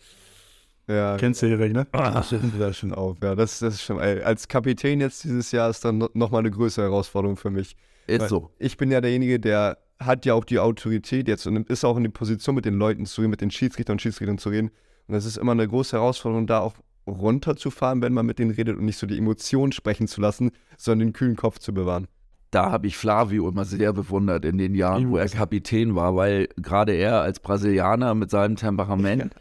[0.86, 1.86] Ja, Kennst du Erik, ne?
[1.92, 3.16] das stimmt das schon auf.
[3.22, 6.40] Ja, das, das ist schon, ey, als Kapitän jetzt dieses Jahr ist dann no- nochmal
[6.40, 7.76] eine größere Herausforderung für mich.
[8.06, 8.50] ist Weil so.
[8.58, 12.02] Ich bin ja derjenige, der hat ja auch die Autorität jetzt und ist auch in
[12.02, 14.68] die Position, mit den Leuten zu reden, mit den Schiedsrichtern und Schiedsrichtern zu reden.
[15.06, 16.74] Und das ist immer eine große Herausforderung, da auch
[17.06, 21.08] runterzufahren, wenn man mit denen redet und nicht so die Emotionen sprechen zu lassen, sondern
[21.08, 22.06] den kühlen Kopf zu bewahren.
[22.50, 26.48] Da habe ich Flavio immer sehr bewundert in den Jahren, wo er Kapitän war, weil
[26.56, 29.34] gerade er als Brasilianer mit seinem Temperament,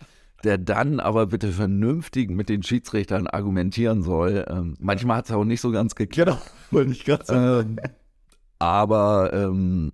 [0.43, 4.45] der dann aber bitte vernünftig mit den Schiedsrichtern argumentieren soll.
[4.47, 6.51] Ähm, manchmal hat es auch nicht so ganz geklappt.
[6.71, 7.79] wollte ich gerade Ähm,
[8.59, 9.91] aber ähm,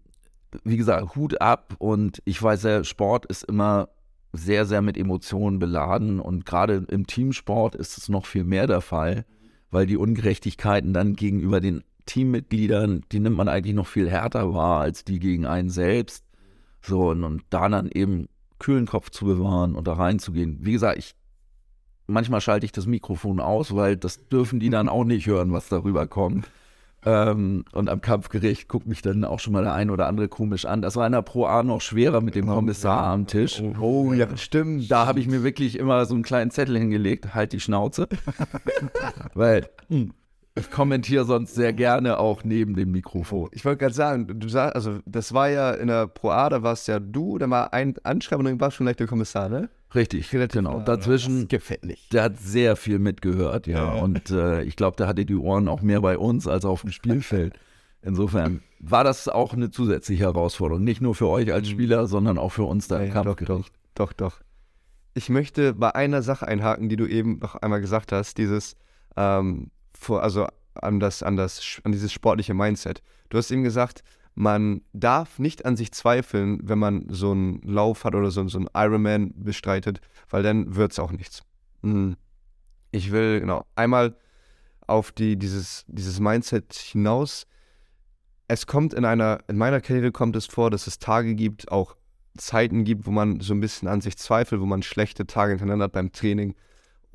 [0.63, 3.89] wie gesagt, Hut ab und ich weiß ja, Sport ist immer
[4.33, 8.81] sehr, sehr mit Emotionen beladen und gerade im Teamsport ist es noch viel mehr der
[8.81, 9.25] Fall,
[9.71, 14.81] weil die Ungerechtigkeiten dann gegenüber den Teammitgliedern, die nimmt man eigentlich noch viel härter wahr
[14.81, 16.25] als die gegen einen selbst.
[16.81, 18.27] So, und, und da dann eben
[18.59, 20.59] kühlen Kopf zu bewahren und da reinzugehen.
[20.61, 21.15] Wie gesagt, ich
[22.07, 25.69] manchmal schalte ich das Mikrofon aus, weil das dürfen die dann auch nicht hören, was
[25.69, 26.49] darüber kommt.
[27.07, 30.65] Ähm, und am Kampfgericht guckt mich dann auch schon mal der ein oder andere komisch
[30.65, 30.81] an.
[30.81, 33.61] Das war in der Pro A noch schwerer mit dem Kommissar am Tisch.
[33.79, 34.89] Oh ja, stimmt.
[34.89, 38.07] Da habe ich mir wirklich immer so einen kleinen Zettel hingelegt, halt die Schnauze.
[39.35, 40.13] Weil hm,
[40.57, 43.49] ich kommentiere sonst sehr gerne auch neben dem Mikrofon.
[43.51, 46.63] Ich wollte gerade sagen, du sagst, also das war ja in der Pro A, da
[46.63, 49.69] warst ja du, da war ein Anschreiben und dann warst schon gleich der Kommissar, ne?
[49.93, 50.79] Richtig, genau.
[50.81, 51.47] Dazwischen,
[52.11, 53.93] der hat sehr viel mitgehört, ja.
[53.93, 56.91] Und äh, ich glaube, der hatte die Ohren auch mehr bei uns als auf dem
[56.91, 57.57] Spielfeld.
[58.01, 60.83] Insofern war das auch eine zusätzliche Herausforderung.
[60.83, 63.73] Nicht nur für euch als Spieler, sondern auch für uns da im Ja, doch, Kampfgericht.
[63.95, 64.41] Doch, doch.
[65.13, 68.75] Ich möchte bei einer Sache einhaken, die du eben noch einmal gesagt hast, dieses,
[69.15, 73.01] ähm, vor, also an das, an das, an dieses sportliche Mindset.
[73.29, 74.03] Du hast eben gesagt,
[74.35, 78.57] man darf nicht an sich zweifeln, wenn man so einen Lauf hat oder so, so
[78.57, 81.43] einen Ironman bestreitet, weil dann wird es auch nichts.
[81.81, 82.17] Mhm.
[82.91, 84.15] Ich will, genau, einmal
[84.87, 87.47] auf die, dieses, dieses Mindset hinaus.
[88.47, 91.95] Es kommt in einer, in meiner Karriere kommt es vor, dass es Tage gibt, auch
[92.37, 95.85] Zeiten gibt, wo man so ein bisschen an sich zweifelt, wo man schlechte Tage hintereinander
[95.85, 96.55] hat beim Training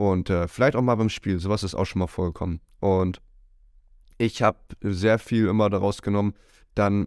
[0.00, 1.38] und äh, vielleicht auch mal beim Spiel.
[1.38, 2.62] Sowas ist auch schon mal vorgekommen.
[2.80, 3.20] Und
[4.16, 6.32] ich habe sehr viel immer daraus genommen,
[6.74, 7.06] dann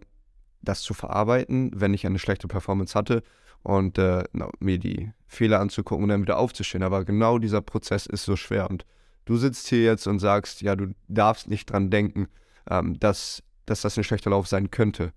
[0.62, 3.24] das zu verarbeiten, wenn ich eine schlechte Performance hatte
[3.64, 6.84] und äh, na, mir die Fehler anzugucken und dann wieder aufzustehen.
[6.84, 8.70] Aber genau dieser Prozess ist so schwer.
[8.70, 8.86] Und
[9.24, 12.28] du sitzt hier jetzt und sagst, ja, du darfst nicht dran denken,
[12.70, 15.12] ähm, dass, dass das ein schlechter Lauf sein könnte.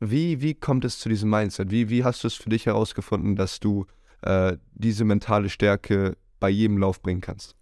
[0.00, 1.70] Wie, wie kommt es zu diesem Mindset?
[1.70, 3.84] Wie, wie hast du es für dich herausgefunden, dass du
[4.22, 7.56] äh, diese mentale Stärke bei jedem Lauf bringen kannst?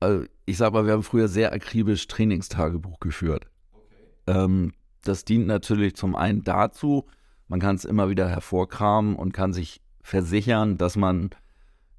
[0.00, 3.48] Also ich sag mal, wir haben früher sehr akribisch Trainingstagebuch geführt.
[4.26, 4.72] Ähm,
[5.04, 7.06] das dient natürlich zum einen dazu,
[7.48, 11.30] man kann es immer wieder hervorkramen und kann sich versichern, dass man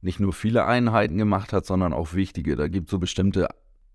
[0.02, 2.56] nicht nur viele Einheiten gemacht hat, sondern auch wichtige.
[2.56, 3.50] Da gibt es so bestimmte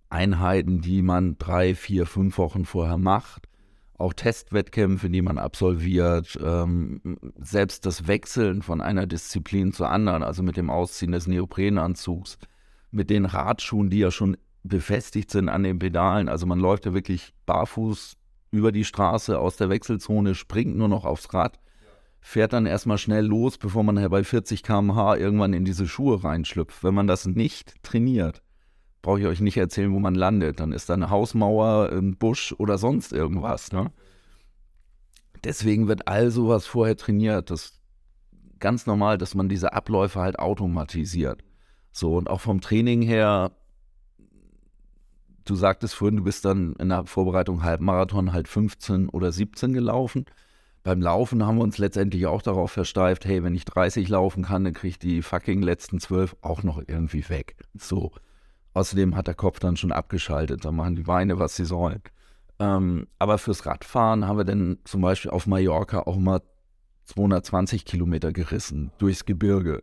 [0.09, 3.46] Einheiten, die man drei, vier, fünf Wochen vorher macht.
[3.99, 6.39] Auch Testwettkämpfe, die man absolviert.
[6.43, 7.01] Ähm,
[7.39, 12.39] selbst das Wechseln von einer Disziplin zur anderen, also mit dem Ausziehen des Neoprenanzugs,
[12.91, 16.29] mit den Radschuhen, die ja schon befestigt sind an den Pedalen.
[16.29, 18.17] Also man läuft ja wirklich barfuß
[18.51, 21.59] über die Straße aus der Wechselzone, springt nur noch aufs Rad,
[22.21, 26.85] fährt dann erstmal schnell los, bevor man bei 40 km/h irgendwann in diese Schuhe reinschlüpft.
[26.85, 28.43] Wenn man das nicht trainiert,
[29.07, 30.59] brauche ich euch nicht erzählen, wo man landet.
[30.59, 33.71] Dann ist da eine Hausmauer, ein Busch oder sonst irgendwas.
[33.71, 33.93] Ne?
[35.45, 37.53] Deswegen wird all sowas vorher trainiert.
[37.53, 37.81] Das ist
[38.59, 41.45] ganz normal, dass man diese Abläufe halt automatisiert.
[41.93, 43.53] So, und auch vom Training her,
[45.45, 50.27] du sagtest vorhin, du bist dann in der Vorbereitung Halbmarathon halt 15 oder 17 gelaufen.
[50.83, 54.65] Beim Laufen haben wir uns letztendlich auch darauf versteift, hey, wenn ich 30 laufen kann,
[54.65, 57.55] dann kriege ich die fucking letzten 12 auch noch irgendwie weg.
[57.79, 58.11] So.
[58.77, 62.03] Außerdem hat der Kopf dann schon abgeschaltet, da machen die Beine, was sie sollen.
[62.59, 66.43] Ähm, aber fürs Radfahren haben wir dann zum Beispiel auf Mallorca auch mal
[67.07, 69.83] 220 Kilometer gerissen durchs Gebirge.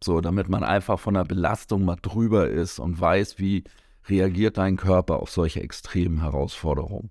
[0.00, 3.64] So, damit man einfach von der Belastung mal drüber ist und weiß, wie
[4.06, 7.10] reagiert dein Körper auf solche extremen Herausforderungen.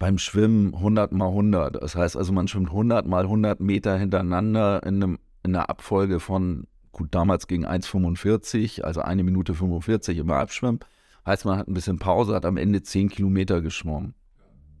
[0.00, 1.80] Beim Schwimmen 100 mal 100.
[1.80, 6.18] Das heißt also, man schwimmt 100 mal 100 Meter hintereinander in, einem, in einer Abfolge
[6.18, 10.80] von, gut, damals gegen 1,45, also eine Minute 45 immer abschwimmen.
[11.26, 14.14] Heißt, man hat ein bisschen Pause, hat am Ende 10 Kilometer geschwommen.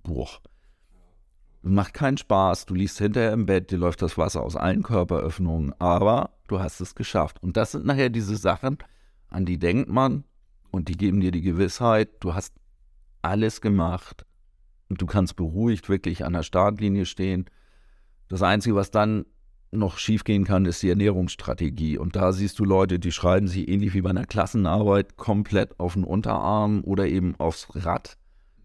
[0.02, 0.28] Boah.
[1.62, 2.66] Macht keinen Spaß.
[2.66, 6.80] Du liegst hinterher im Bett, dir läuft das Wasser aus allen Körperöffnungen, aber du hast
[6.80, 7.42] es geschafft.
[7.42, 8.78] Und das sind nachher diese Sachen,
[9.28, 10.24] an die denkt man
[10.70, 12.54] und die geben dir die Gewissheit, du hast
[13.22, 14.26] alles gemacht
[14.90, 17.46] und du kannst beruhigt wirklich an der Startlinie stehen.
[18.28, 19.24] Das Einzige, was dann
[19.78, 21.98] noch schiefgehen kann, ist die Ernährungsstrategie.
[21.98, 25.94] Und da siehst du Leute, die schreiben sich ähnlich wie bei einer Klassenarbeit komplett auf
[25.94, 28.16] den Unterarm oder eben aufs Rad,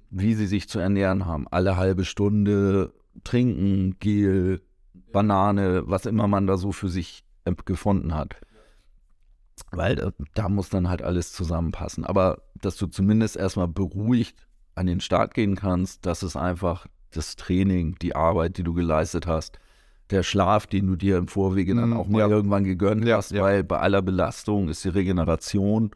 [0.09, 1.47] wie sie sich zu ernähren haben.
[1.49, 2.93] Alle halbe Stunde
[3.23, 4.61] trinken, Gel,
[5.11, 7.23] Banane, was immer man da so für sich
[7.65, 8.35] gefunden hat.
[9.71, 12.05] Weil da, da muss dann halt alles zusammenpassen.
[12.05, 17.35] Aber dass du zumindest erstmal beruhigt an den Start gehen kannst, das ist einfach das
[17.35, 19.59] Training, die Arbeit, die du geleistet hast
[20.11, 22.27] der Schlaf, den du dir im Vorwege dann auch mal ja.
[22.27, 23.43] irgendwann gegönnt ja, hast, ja.
[23.43, 25.91] weil bei aller Belastung ist die Regeneration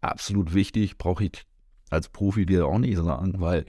[0.00, 1.44] absolut wichtig, brauche ich
[1.90, 3.66] als Profi dir auch nicht sagen, weil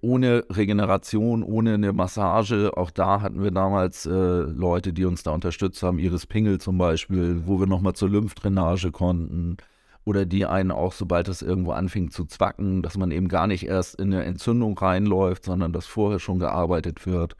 [0.00, 5.32] ohne Regeneration, ohne eine Massage, auch da hatten wir damals äh, Leute, die uns da
[5.32, 9.56] unterstützt haben, Iris Pingel zum Beispiel, wo wir nochmal zur Lymphdrainage konnten
[10.04, 13.66] oder die einen auch, sobald es irgendwo anfing zu zwacken, dass man eben gar nicht
[13.66, 17.36] erst in eine Entzündung reinläuft, sondern dass vorher schon gearbeitet wird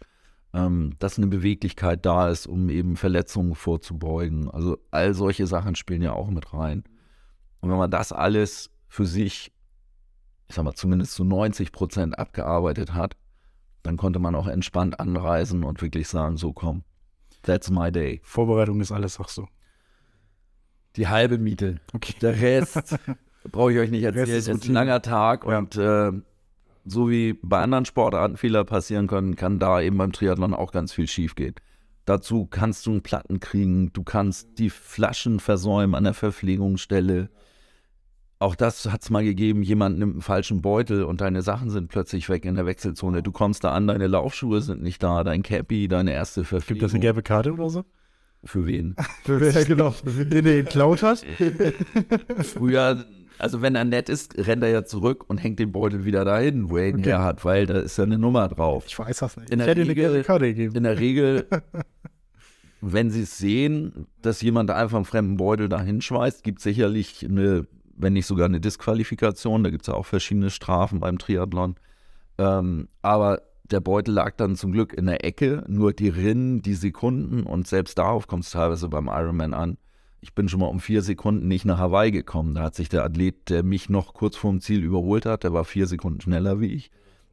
[0.54, 4.50] ähm, dass eine Beweglichkeit da ist, um eben Verletzungen vorzubeugen.
[4.50, 6.84] Also all solche Sachen spielen ja auch mit rein.
[7.60, 9.52] Und wenn man das alles für sich,
[10.48, 13.16] ich sag mal, zumindest zu 90 Prozent abgearbeitet hat,
[13.82, 16.82] dann konnte man auch entspannt anreisen und wirklich sagen, so komm,
[17.42, 18.20] that's my day.
[18.22, 19.48] Vorbereitung ist alles auch so.
[20.96, 21.80] Die halbe Miete.
[21.92, 22.14] Okay.
[22.20, 22.98] Der Rest
[23.50, 24.28] brauche ich euch nicht erzählen.
[24.28, 25.58] Es ist ein langer Tag ja.
[25.58, 26.12] und äh,
[26.88, 30.92] so wie bei anderen Sportarten Fehler passieren können, kann da eben beim Triathlon auch ganz
[30.92, 31.54] viel schiefgehen.
[32.04, 37.28] Dazu kannst du einen Platten kriegen, du kannst die Flaschen versäumen an der Verpflegungsstelle.
[38.38, 41.88] Auch das hat es mal gegeben, jemand nimmt einen falschen Beutel und deine Sachen sind
[41.88, 43.22] plötzlich weg in der Wechselzone.
[43.22, 46.78] Du kommst da an, deine Laufschuhe sind nicht da, dein Cappy, deine erste Verpflegung.
[46.78, 47.84] Gibt das eine gelbe Karte oder so?
[48.44, 48.94] Für wen?
[49.24, 49.94] Für wer, genau.
[50.04, 51.24] Den, den klaut hat?
[52.42, 53.04] Früher
[53.38, 56.70] also wenn er nett ist, rennt er ja zurück und hängt den Beutel wieder dahin,
[56.70, 57.10] wo er ihn okay.
[57.10, 58.84] her hat, weil da ist ja eine Nummer drauf.
[58.86, 59.50] Ich weiß das nicht.
[59.50, 60.24] In der, Regel,
[60.74, 61.46] in der Regel,
[62.80, 67.24] wenn sie es sehen, dass jemand einfach einen fremden Beutel da hinschmeißt, gibt es sicherlich
[67.24, 69.64] eine, wenn nicht sogar eine Disqualifikation.
[69.64, 71.76] Da gibt es ja auch verschiedene Strafen beim Triathlon.
[72.38, 76.74] Ähm, aber der Beutel lag dann zum Glück in der Ecke, nur die Rinnen, die
[76.74, 79.78] Sekunden und selbst darauf kommt es teilweise beim Ironman an
[80.20, 82.54] ich bin schon mal um vier Sekunden nicht nach Hawaii gekommen.
[82.54, 85.64] Da hat sich der Athlet, der mich noch kurz vorm Ziel überholt hat, der war
[85.64, 86.90] vier Sekunden schneller wie ich.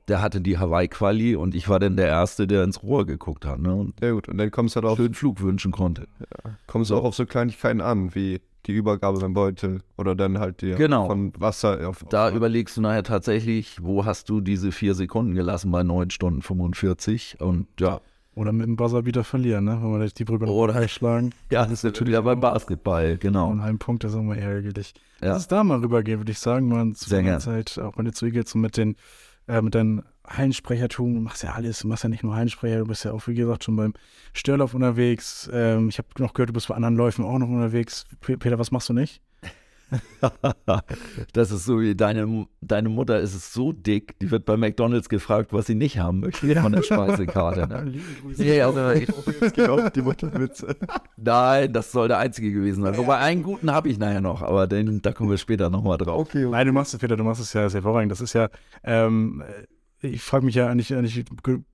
[0.08, 3.60] Der hatte die Hawaii-Quali und ich war dann der Erste, der ins Rohr geguckt hat.
[3.60, 3.74] Ne?
[3.74, 4.98] Und ja gut, und dann kommst du halt auf...
[4.98, 6.08] Schönen Flug wünschen konnte.
[6.20, 6.52] Ja.
[6.68, 10.62] Kommst du auch auf so Kleinigkeiten an, wie die Übergabe beim Beutel oder dann halt
[10.62, 11.08] die genau.
[11.08, 15.34] von Wasser auf, auf Da überlegst du nachher tatsächlich, wo hast du diese vier Sekunden
[15.36, 18.02] gelassen bei 9 Stunden 45 und ja,
[18.36, 19.80] oder mit dem Buzzer wieder verlieren, ne?
[19.82, 21.32] wenn wir die Brücke Oder schlagen.
[21.50, 23.50] Ja, das ist natürlich wieder beim Basketball, genau.
[23.50, 24.94] Und einen Punkt, das ist immer ärgerlich.
[25.22, 25.30] Ja.
[25.30, 28.12] Lass es da mal rübergehen, würde ich sagen, man zu der Zeit, auch wenn du
[28.12, 28.98] zu und mit den,
[29.48, 32.86] äh, mit deinen Hallensprechertum, du machst ja alles, du machst ja nicht nur Hallensprecher, du
[32.86, 33.94] bist ja auch, wie gesagt, schon beim
[34.34, 35.50] Störlauf unterwegs.
[35.54, 38.06] Ähm, ich habe noch gehört, du bist bei anderen Läufen auch noch unterwegs.
[38.20, 39.22] Peter, was machst du nicht?
[41.34, 45.10] das ist so wie deine, deine Mutter ist es so dick, die wird bei McDonalds
[45.10, 46.62] gefragt, was sie nicht haben möchte ja.
[46.62, 47.66] von der Speisekarte.
[47.76, 47.94] Ne?
[48.38, 49.08] ja, also ich,
[49.92, 50.76] die Mutterwitze.
[51.18, 52.98] Nein, das soll der einzige gewesen sein.
[52.98, 56.28] Wobei einen guten habe ich nachher noch, aber den, da kommen wir später nochmal drauf.
[56.28, 56.52] Okay, okay.
[56.52, 58.12] Nein, du machst es, Peter, du machst es ja sehr hervorragend.
[58.12, 58.50] Das ist ja,
[58.84, 59.44] ähm,
[60.02, 61.26] ich frage mich ja eigentlich, eigentlich,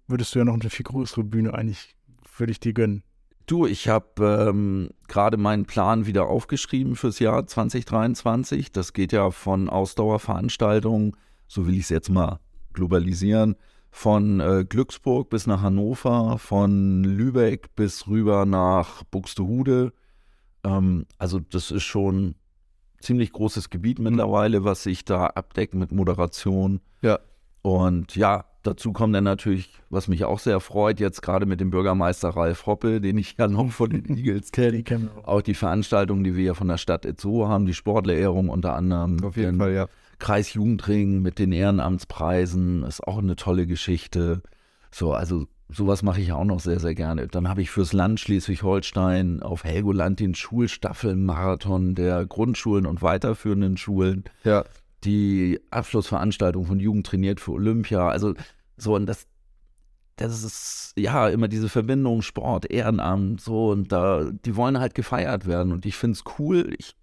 [0.08, 1.96] würdest du ja noch eine viel größere Bühne eigentlich,
[2.38, 3.04] würde ich dir gönnen.
[3.52, 8.72] Du, ich habe ähm, gerade meinen Plan wieder aufgeschrieben fürs Jahr 2023.
[8.72, 11.18] Das geht ja von Ausdauerveranstaltungen,
[11.50, 12.40] so will ich es jetzt mal
[12.72, 13.58] globalisieren,
[13.90, 19.92] von äh, Glücksburg bis nach Hannover, von Lübeck bis rüber nach Buxtehude.
[20.64, 22.36] Ähm, also das ist schon
[23.02, 26.80] ziemlich großes Gebiet mittlerweile, was sich da abdeckt mit Moderation.
[27.02, 27.20] Ja.
[27.64, 31.72] Und ja, dazu kommt dann natürlich, was mich auch sehr freut, jetzt gerade mit dem
[31.72, 34.84] Bürgermeister Ralf Hoppe, den ich ja noch von den Eagles kenne.
[34.84, 38.76] Die auch die Veranstaltungen, die wir ja von der Stadt Itzehoe haben, die Sportlerehrung unter
[38.76, 39.24] anderem.
[39.24, 39.88] Auf jeden Fall, ja.
[40.20, 44.44] Kreisjugendring mit den Ehrenamtspreisen ist auch eine tolle Geschichte.
[44.92, 47.28] So, also sowas mache ich auch noch sehr, sehr gerne.
[47.28, 54.26] Dann habe ich fürs Land Schleswig-Holstein auf Helgoland den Schulstaffelmarathon der Grundschulen und weiterführenden Schulen.
[54.44, 54.64] Ja.
[55.04, 58.10] Die Abschlussveranstaltung von Jugend trainiert für Olympia.
[58.10, 58.34] Also
[58.78, 59.28] so, und das,
[60.16, 65.48] das ist ja immer diese Verbindung Sport, Ehrenamt, so, und da, die wollen halt gefeiert
[65.48, 65.72] werden.
[65.72, 66.74] Und ich finde es cool.
[66.78, 66.96] Ich,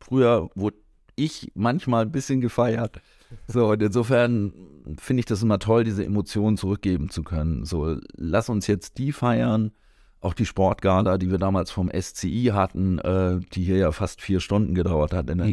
[0.00, 0.76] früher wurde
[1.16, 3.00] ich manchmal ein bisschen gefeiert.
[3.48, 4.52] So, und insofern
[4.98, 7.64] finde ich das immer toll, diese Emotionen zurückgeben zu können.
[7.64, 9.72] So, lass uns jetzt die feiern.
[10.20, 14.40] Auch die Sportgala, die wir damals vom SCI hatten, äh, die hier ja fast vier
[14.40, 15.52] Stunden gedauert hat in der mhm.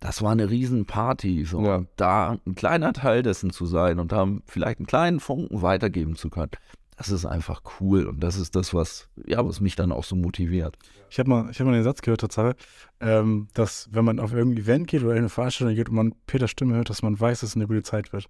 [0.00, 1.44] Das war eine Riesenparty.
[1.44, 1.62] So.
[1.62, 1.84] Ja.
[1.96, 6.30] Da ein kleiner Teil dessen zu sein und da vielleicht einen kleinen Funken weitergeben zu
[6.30, 6.50] können,
[6.96, 10.16] das ist einfach cool und das ist das, was, ja, was mich dann auch so
[10.16, 10.76] motiviert.
[11.10, 12.56] Ich habe mal, hab mal den Satz gehört, Tatsache,
[13.00, 16.50] ähm, dass wenn man auf irgendein Event geht oder eine Veranstaltung geht und man Peters
[16.50, 18.28] Stimme hört, dass man weiß, dass es eine gute Zeit wird.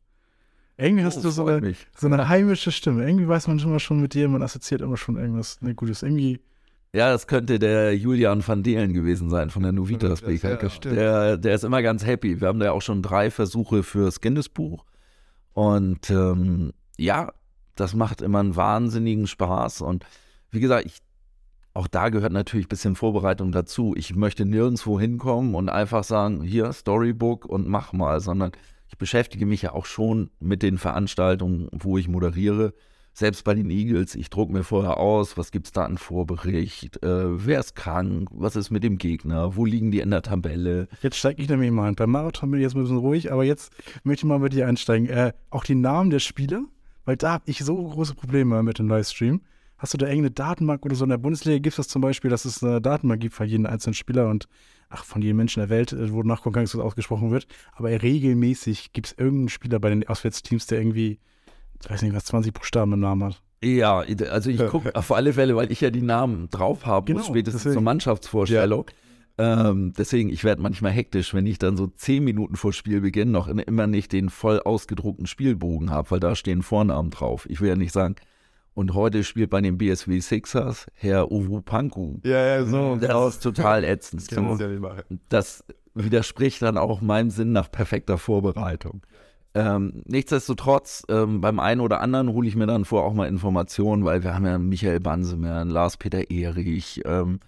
[0.78, 3.06] Irgendwie hast oh, du so eine, so eine, heimische Stimme.
[3.06, 6.02] Irgendwie weiß man immer schon mit dir, man assoziiert immer schon irgendwas ne, Gutes.
[6.02, 6.40] Irgendwie.
[6.96, 11.36] Ja, das könnte der Julian van Delen gewesen sein von der Novitas ja, ja, der,
[11.36, 12.40] der ist immer ganz happy.
[12.40, 14.82] Wir haben da ja auch schon drei Versuche fürs Guinness-Buch.
[15.52, 17.32] Und ähm, ja,
[17.74, 19.82] das macht immer einen wahnsinnigen Spaß.
[19.82, 20.06] Und
[20.50, 21.00] wie gesagt, ich,
[21.74, 23.92] auch da gehört natürlich ein bisschen Vorbereitung dazu.
[23.94, 28.52] Ich möchte nirgendwo hinkommen und einfach sagen, hier Storybook und mach mal, sondern
[28.88, 32.72] ich beschäftige mich ja auch schon mit den Veranstaltungen, wo ich moderiere.
[33.18, 37.02] Selbst bei den Eagles, ich drucke mir vorher aus, was gibt es da an Vorbericht,
[37.02, 40.86] äh, wer ist krank, was ist mit dem Gegner, wo liegen die in der Tabelle.
[41.00, 41.94] Jetzt steige ich nämlich mal ein.
[41.94, 43.72] Beim Marathon bin ich jetzt ein bisschen ruhig, aber jetzt
[44.04, 45.08] möchte ich mal mit dir einsteigen.
[45.08, 46.66] Äh, auch die Namen der Spieler,
[47.06, 49.40] weil da habe ich so große Probleme mit dem Livestream.
[49.78, 51.56] Hast du da irgendeine Datenbank oder so in der Bundesliga?
[51.56, 54.46] Gibt es das zum Beispiel, dass es eine Datenbank gibt für jeden einzelnen Spieler und
[54.90, 57.46] ach, von jedem Menschen der Welt, äh, wo nachgucken kann, dass ausgesprochen wird.
[57.72, 61.18] Aber regelmäßig gibt es irgendeinen Spieler bei den Auswärtsteams, der irgendwie,
[61.82, 63.42] ich weiß nicht was, 20 Buchstaben im Namen hat.
[63.62, 67.24] Ja, also ich gucke auf alle Fälle, weil ich ja die Namen drauf habe, genau,
[67.24, 67.74] spätestens deswegen.
[67.74, 68.86] zur Mannschaftsvorstellung.
[68.88, 68.94] Ja.
[69.38, 73.48] Ähm, deswegen, ich werde manchmal hektisch, wenn ich dann so zehn Minuten vor Spielbeginn noch
[73.48, 77.46] immer nicht den voll ausgedruckten Spielbogen habe, weil da stehen Vornamen drauf.
[77.50, 78.16] Ich will ja nicht sagen,
[78.76, 82.18] und heute spielt bei den BSW Sixers Herr Uwu Panku.
[82.24, 82.96] Ja, ja, so.
[82.96, 84.30] Das ist total ätzend.
[84.30, 84.64] Das, so.
[84.64, 84.96] ja
[85.30, 89.02] das widerspricht dann auch meinem Sinn nach perfekter Vorbereitung.
[89.56, 94.04] Ähm, nichtsdestotrotz, ähm, beim einen oder anderen hole ich mir dann vor auch mal Informationen,
[94.04, 97.40] weil wir haben ja Michael Bansemer, Lars-Peter Erich, ähm,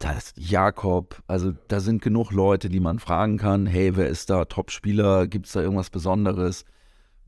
[0.00, 4.28] da ist Jakob, also da sind genug Leute, die man fragen kann, hey, wer ist
[4.28, 6.64] da Top-Spieler, gibt es da irgendwas Besonderes?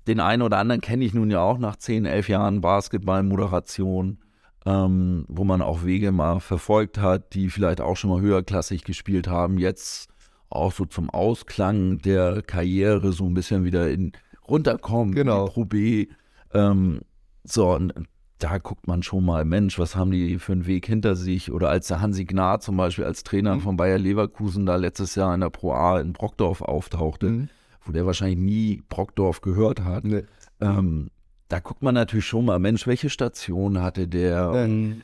[0.08, 4.18] Den einen oder anderen kenne ich nun ja auch nach 10, 11 Jahren Basketball-Moderation,
[4.66, 9.28] ähm, wo man auch Wege mal verfolgt hat, die vielleicht auch schon mal höherklassig gespielt
[9.28, 10.10] haben, jetzt
[10.50, 14.12] auch so zum Ausklang der Karriere so ein bisschen wieder in
[14.48, 15.46] runterkommen, genau.
[15.46, 16.08] Pro B.
[16.54, 17.00] Ähm,
[17.44, 17.92] so, und
[18.38, 21.50] da guckt man schon mal, Mensch, was haben die für einen Weg hinter sich?
[21.50, 23.60] Oder als der Hansi Gnad zum Beispiel als Trainer mhm.
[23.60, 27.48] von Bayer Leverkusen da letztes Jahr in der Pro A in Brockdorf auftauchte, mhm.
[27.84, 30.04] wo der wahrscheinlich nie Brockdorf gehört hat.
[30.04, 30.22] Nee.
[30.60, 31.10] Ähm,
[31.48, 34.66] da guckt man natürlich schon mal, Mensch, welche Station hatte der?
[34.66, 35.02] Mhm.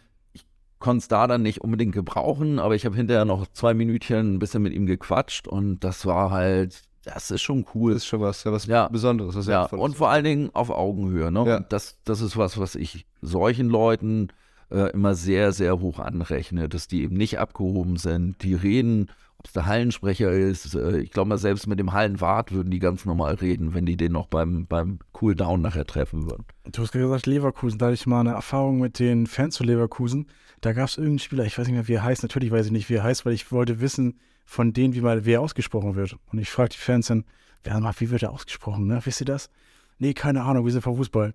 [0.85, 4.35] Ich konnte es da dann nicht unbedingt gebrauchen, aber ich habe hinterher noch zwei Minütchen
[4.35, 7.95] ein bisschen mit ihm gequatscht und das war halt das ist schon cool.
[7.95, 8.89] Das ist schon was, ja, was ja.
[8.89, 9.35] Besonderes.
[9.35, 11.33] Was ja, und vor allen Dingen auf Augenhöhe.
[11.33, 11.47] Ne?
[11.47, 11.61] Ja.
[11.61, 14.29] Das, das ist was, was ich solchen Leuten
[14.71, 18.43] äh, immer sehr, sehr hoch anrechne, dass die eben nicht abgehoben sind.
[18.43, 20.75] Die reden, ob es der Hallensprecher ist.
[20.75, 23.97] Äh, ich glaube mal, selbst mit dem Hallenwart würden die ganz normal reden, wenn die
[23.97, 26.45] den noch beim, beim Cooldown nachher treffen würden.
[26.71, 27.79] Du hast gesagt, Leverkusen.
[27.79, 30.27] Da hatte ich mal eine Erfahrung mit den Fans zu Leverkusen.
[30.65, 32.23] Da gab es irgendeinen Spieler, ich weiß nicht mehr, wie er heißt.
[32.23, 35.27] Natürlich weiß ich nicht, wie er heißt, weil ich wollte wissen, von denen, wie mal
[35.27, 36.17] wer ausgesprochen wird.
[36.33, 37.25] Und ich frage die Fans dann,
[37.65, 38.99] wer macht, wie wird er ausgesprochen, ne?
[39.05, 39.51] Wisst ihr das?
[39.99, 41.35] Nee, keine Ahnung, wir sind vom Fußball.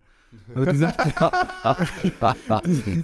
[0.56, 1.00] Also die sagt,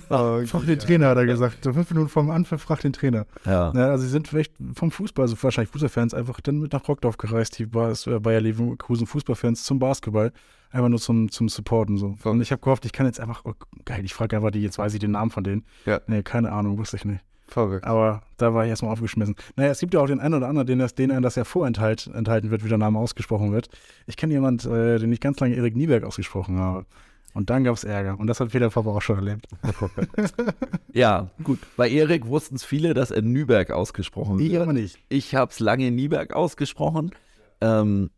[0.10, 1.64] oh, frag den Trainer, hat er gesagt.
[1.64, 3.28] So fünf Minuten vom Anfang, frag den Trainer.
[3.46, 3.72] Ja.
[3.76, 3.92] ja.
[3.92, 7.60] also sie sind vielleicht vom Fußball, also wahrscheinlich Fußballfans, einfach dann mit nach Rockdorf gereist,
[7.60, 10.32] die Bayer Leverkusen Fußballfans zum Basketball.
[10.76, 12.18] Einfach nur zum, zum Supporten so.
[12.26, 13.54] Und ich habe gehofft, ich kann jetzt einfach, oh,
[13.86, 15.64] geil, ich frage einfach die, jetzt weiß ich den Namen von denen.
[15.86, 16.02] Ja.
[16.08, 17.24] Nee, keine Ahnung, wusste ich nicht.
[17.48, 17.86] Verrückt.
[17.86, 19.36] Aber da war ich erstmal aufgeschmissen.
[19.56, 22.14] Naja, es gibt ja auch den einen oder anderen, den das, denen das ja vorenthalten
[22.14, 23.70] enthalten wird, wie der Name ausgesprochen wird.
[24.06, 26.86] Ich kenne jemanden, äh, den ich ganz lange Erik Nieberg ausgesprochen habe.
[27.34, 28.20] Und dann gab es Ärger.
[28.20, 29.48] Und das hat Peter Faber auch schon erlebt.
[30.92, 31.60] Ja, gut.
[31.76, 34.50] Bei Erik wussten es viele, dass er Nüberg ausgesprochen wird.
[34.50, 34.98] Ich aber nicht.
[35.10, 37.12] Ich habe es lange Nieberg ausgesprochen,
[37.60, 38.12] ähm,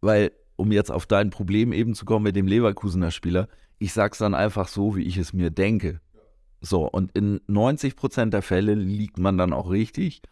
[0.00, 3.48] weil, um jetzt auf dein Problem eben zu kommen mit dem Leverkusener Spieler,
[3.78, 6.00] ich sag's dann einfach so, wie ich es mir denke.
[6.60, 10.22] So, und in 90 Prozent der Fälle liegt man dann auch richtig.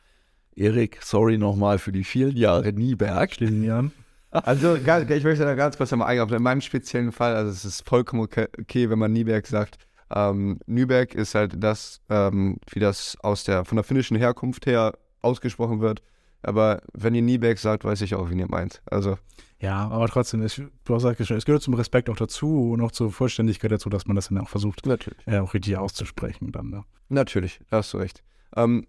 [0.55, 3.41] Erik, sorry nochmal für die vielen Jahre Nieberg.
[3.41, 3.93] In Jahren.
[4.31, 6.35] Also, ich möchte da ganz kurz einmal eingehen.
[6.39, 9.77] In meinem speziellen Fall, also es ist vollkommen okay, wenn man Nieberg sagt.
[10.15, 14.95] Ähm, Nüberg ist halt das, ähm, wie das aus der, von der finnischen Herkunft her
[15.21, 16.03] ausgesprochen wird.
[16.43, 18.83] Aber wenn ihr Nieberg sagt, weiß ich auch, wen ihr meint.
[18.91, 19.17] Also,
[19.61, 22.93] Ja, aber trotzdem, es, du hast gesagt, es gehört zum Respekt auch dazu und auch
[22.93, 25.19] zur Vollständigkeit dazu, dass man das dann auch versucht, natürlich.
[25.27, 26.71] äh, auch richtig auszusprechen dann.
[26.71, 26.85] Ne?
[27.09, 28.23] Natürlich, da hast du recht.
[28.57, 28.87] Ähm,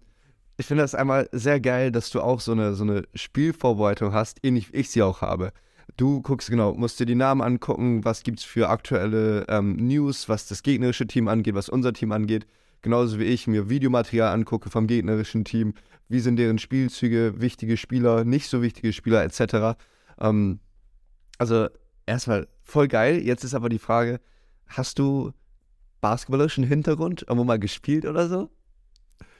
[0.56, 4.38] ich finde das einmal sehr geil, dass du auch so eine, so eine Spielvorbereitung hast,
[4.44, 5.52] ähnlich wie ich sie auch habe.
[5.96, 10.28] Du guckst genau, musst dir die Namen angucken, was gibt es für aktuelle ähm, News,
[10.28, 12.46] was das gegnerische Team angeht, was unser Team angeht.
[12.82, 15.74] Genauso wie ich mir Videomaterial angucke vom gegnerischen Team,
[16.14, 19.76] wie sind deren Spielzüge, wichtige Spieler, nicht so wichtige Spieler etc.
[20.20, 20.60] Ähm,
[21.38, 21.66] also
[22.06, 23.20] erstmal voll geil.
[23.20, 24.20] Jetzt ist aber die Frage,
[24.68, 25.32] hast du
[26.00, 28.48] basketballerischen Hintergrund, irgendwo mal gespielt oder so?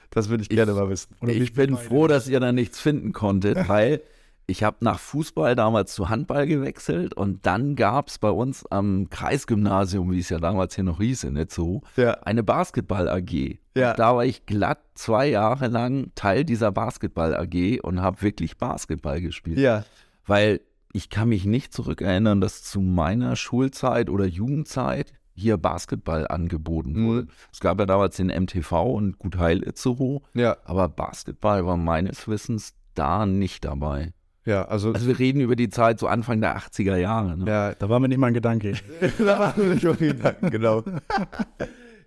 [0.09, 1.15] Das würde ich gerne mal wissen.
[1.25, 1.87] Ich bin beide.
[1.87, 4.01] froh, dass ihr da nichts finden konntet, weil
[4.47, 9.09] ich habe nach Fußball damals zu Handball gewechselt und dann gab es bei uns am
[9.09, 12.11] Kreisgymnasium, wie es ja damals hier noch hieß in Itzehoe, Ja.
[12.23, 13.59] eine Basketball-AG.
[13.75, 13.93] Ja.
[13.93, 19.57] Da war ich glatt zwei Jahre lang Teil dieser Basketball-AG und habe wirklich Basketball gespielt.
[19.57, 19.83] Ja.
[20.25, 20.61] Weil
[20.93, 27.07] ich kann mich nicht zurückerinnern, dass zu meiner Schulzeit oder Jugendzeit hier Basketball angeboten Mhm.
[27.07, 27.27] wurde.
[27.51, 30.55] Es gab ja damals den MTV und Gut Heil Itzehoe, Ja.
[30.63, 34.13] aber Basketball war meines Wissens da nicht dabei.
[34.45, 34.93] Ja, also.
[34.93, 37.37] Also wir reden über die Zeit so Anfang der 80er Jahre.
[37.37, 37.45] Ne?
[37.47, 38.73] ja, Da war mir nicht mal ein Gedanke.
[39.17, 40.83] da waren wir schon wieder, genau.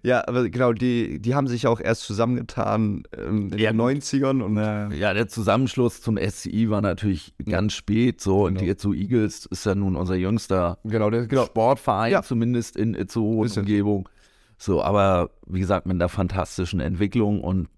[0.04, 4.40] Ja, aber genau, die, die haben sich auch erst zusammengetan ähm, in Ja, den 90ern
[4.42, 4.90] und Naja.
[4.94, 8.64] Ja, der Zusammenschluss zum SCI war natürlich ganz spät so und Genau.
[8.64, 11.46] die Itzehoe Eagles ist ja nun unser jüngster genau, der, genau.
[11.46, 12.22] Sportverein, Ja.
[12.22, 13.56] zumindest in und es.
[13.56, 14.08] Umgebung.
[14.56, 17.68] So, aber wie gesagt, mit einer fantastischen Entwicklung und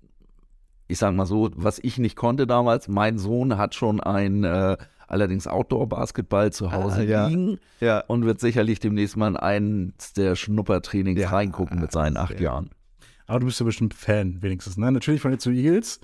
[0.90, 4.76] ich sag mal so, was ich nicht konnte damals, mein Sohn hat schon ein äh,
[5.06, 7.26] allerdings Outdoor-Basketball zu Hause Ah, ja.
[7.28, 12.16] liegen Ja, und wird sicherlich demnächst mal in eines der Schnuppertrainings Ja, reingucken mit seinen
[12.16, 12.38] acht.
[12.40, 12.70] Jahren.
[13.26, 14.90] Aber du bist ja bestimmt Fan, wenigstens, ne?
[14.90, 16.00] Natürlich von den zu Eagles.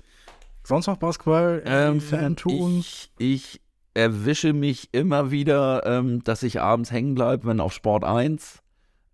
[0.63, 1.61] Sonst noch Basketball?
[1.65, 2.79] Ähm, Fan tun?
[2.79, 3.61] ich, ich
[3.93, 8.61] erwische mich immer wieder, ähm, dass ich abends hängen bleibe, wenn auf Sport 1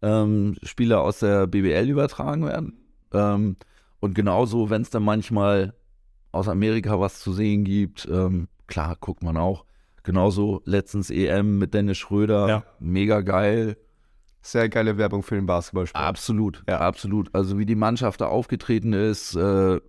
[0.01, 2.77] ähm, Spieler aus der BBL übertragen werden.
[4.03, 5.73] Und genauso, wenn es dann manchmal
[6.33, 9.63] aus Amerika was zu sehen gibt, ähm, klar, guckt man auch.
[10.03, 12.63] Genauso letztens EM mit Dennis Schröder, Ja.
[12.79, 13.77] mega geil.
[14.45, 16.03] sehr geile Werbung für den Basketballsport.
[16.03, 16.79] Absolut, Ja.
[16.81, 17.33] absolut.
[17.33, 19.79] Also wie die Mannschaft da aufgetreten ist, äh,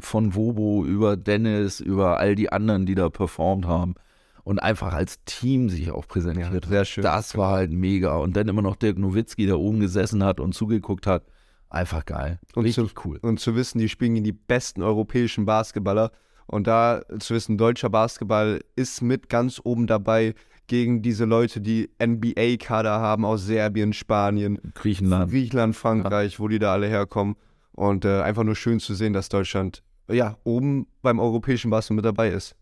[0.00, 3.94] von Wobo über Dennis, über all die anderen, die da performt haben
[4.42, 6.64] und einfach als Team sich auch präsentiert.
[6.64, 7.04] sehr schön.
[7.04, 8.16] Das war halt mega.
[8.16, 11.22] Und dann immer noch Dirk Nowitzki da oben gesessen hat und zugeguckt hat.
[11.70, 12.40] Einfach geil.
[12.54, 13.18] Und Richtig cool.
[13.22, 16.10] Und zu wissen, die spielen gegen die besten europäischen Basketballer.
[16.46, 20.34] Und da zu wissen, deutscher Basketball ist mit ganz oben dabei
[20.66, 25.30] gegen diese Leute, die NBA-Kader haben aus Serbien, Spanien, Griechenland.
[25.30, 27.36] Griechenland, Frankreich, wo die da alle herkommen.
[27.72, 32.04] Und äh, einfach nur schön zu sehen, dass Deutschland ja oben beim europäischen Basketball mit
[32.04, 32.56] dabei ist.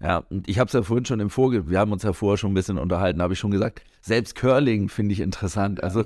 [0.00, 2.36] Ja, und ich habe es ja vorhin schon im Vorge, wir haben uns ja vorher
[2.36, 5.82] schon ein bisschen unterhalten, habe ich schon gesagt, selbst Curling finde ich interessant.
[5.82, 6.04] Also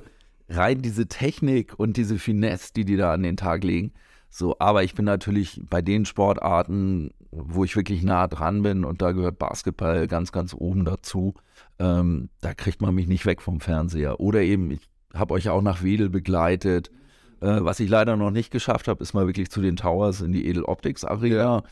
[0.49, 3.93] rein diese Technik und diese Finesse, die die da an den Tag legen.
[4.29, 9.01] So, aber ich bin natürlich bei den Sportarten, wo ich wirklich nah dran bin und
[9.01, 11.33] da gehört Basketball ganz, ganz oben dazu.
[11.79, 14.19] Ähm, da kriegt man mich nicht weg vom Fernseher.
[14.19, 16.91] Oder eben, ich habe euch auch nach Wedel begleitet.
[17.41, 20.33] Äh, was ich leider noch nicht geschafft habe, ist mal wirklich zu den Towers in
[20.33, 21.63] die Edel Optics Arena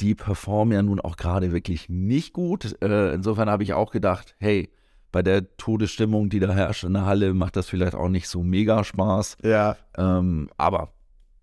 [0.00, 2.76] die performen ja nun auch gerade wirklich nicht gut.
[2.82, 4.70] Äh, insofern habe ich auch gedacht, hey,
[5.16, 8.42] bei der Todesstimmung, die da herrscht in der Halle, macht das vielleicht auch nicht so
[8.42, 9.38] mega Spaß.
[9.42, 9.78] Ja.
[9.96, 10.92] Ähm, aber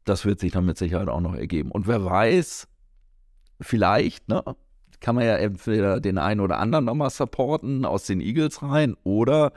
[0.05, 1.71] das wird sich dann mit Sicherheit auch noch ergeben.
[1.71, 2.67] Und wer weiß,
[3.59, 4.43] vielleicht, ne,
[4.99, 9.53] kann man ja entweder den einen oder anderen nochmal supporten aus den Eagles rein oder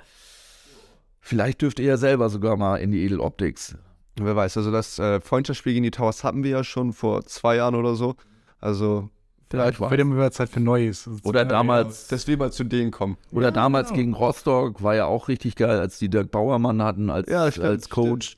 [1.21, 3.77] vielleicht dürft ihr ja selber sogar mal in die Edel Optics.
[4.19, 7.57] Wer weiß, also das äh, Freundschaftsspiel gegen die Towers hatten wir ja schon vor zwei
[7.57, 8.17] Jahren oder so.
[8.61, 9.11] Also
[9.49, 11.09] Vielleicht war Für den wird Zeit für Neues.
[11.23, 13.17] Oder damals, Dass wir mal zu denen kommen.
[13.31, 17.31] oder damals gegen Rostock war ja auch richtig geil, als die Dirk Bauermann hatten als,
[17.31, 18.37] Ja, stimmt, als Coach.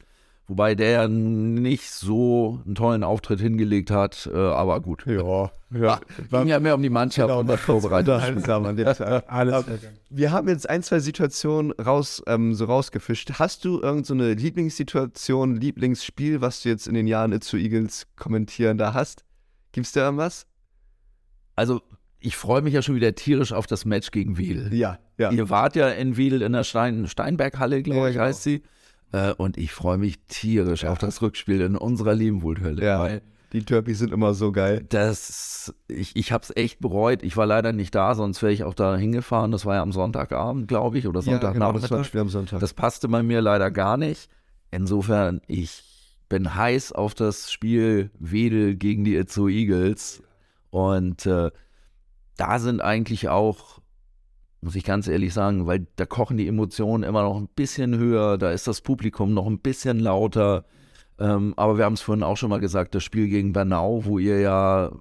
[0.51, 5.05] Wobei der ja nicht so einen tollen Auftritt hingelegt hat, äh, aber gut.
[5.07, 6.01] Ja, ja.
[6.31, 8.15] Ging ja mehr um die Mannschaft Genau, und das Vorbereitung.
[8.15, 9.25] Unterhaltsam an dem Tag.
[9.29, 9.67] Alles.
[10.09, 13.33] Wir haben jetzt ein, zwei Situationen raus, ähm, so rausgefischt.
[13.39, 18.07] Hast du irgendeine so eine Lieblingssituation, Lieblingsspiel, was du jetzt in den Jahren Itzu Eagles
[18.17, 19.25] kommentieren da hast?
[19.73, 20.47] Gibt's da irgendwas?
[21.59, 21.83] Also,
[22.21, 24.73] ich freue mich ja schon wieder tierisch auf das Match gegen Wedel.
[24.75, 25.31] Ja, ja.
[25.31, 28.25] Ihr wart ja in Wedel in der Stein Steinberghalle, glaube Ja, ich, genau.
[28.27, 28.63] heißt sie.
[29.13, 32.85] Äh, und ich freue mich tierisch auf das Rückspiel in unserer Lebenwohlhölle.
[32.85, 33.01] Ja.
[33.01, 34.85] Weil Die Derbys sind immer so geil.
[34.89, 37.23] das, ich, ich habe es echt bereut.
[37.23, 39.51] Ich war leider nicht da, sonst wäre ich auch da hingefahren.
[39.51, 42.21] Das war ja am Sonntagabend, glaube ich, oder genau, das war Sonntagnachmittag.
[42.21, 42.61] Am Sonntag.
[42.61, 44.29] Das passte bei mir leider gar nicht.
[44.71, 45.83] Insofern, ich
[46.29, 50.23] bin heiß auf das Spiel Wedel gegen die Itzo Eagles.
[50.71, 51.51] Und äh,
[52.37, 53.81] da sind eigentlich auch,
[54.61, 58.39] muss ich ganz ehrlich sagen, weil da kochen die Emotionen immer noch ein bisschen höher,
[58.39, 60.65] da ist das Publikum noch ein bisschen lauter.
[61.19, 64.19] Ähm, aber wir haben es vorhin auch schon mal gesagt, das Spiel gegen Bernau, wo
[64.19, 64.93] ihr ja,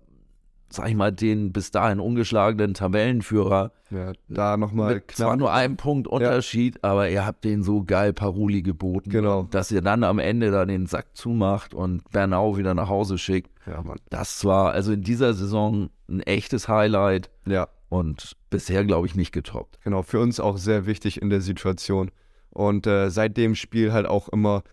[0.70, 5.40] sag ich mal, den bis dahin ungeschlagenen Tabellenführer ja, da nochmal mit zwar knapp.
[5.40, 9.44] nur einem Punkt Unterschied, aber ihr habt den so geil Paroli geboten, Genau.
[9.50, 13.50] dass ihr dann am Ende da den Sack zumacht und Bernau wieder nach Hause schickt.
[13.66, 13.98] Ja, Mann.
[14.10, 19.32] Das war also in dieser Saison ein echtes Highlight Ja, und bisher, glaube ich, nicht
[19.32, 19.80] getoppt.
[19.84, 20.02] genau.
[20.02, 22.12] Für uns auch sehr wichtig in der Situation.
[22.50, 24.64] Und äh, seit dem Spiel halt auch immer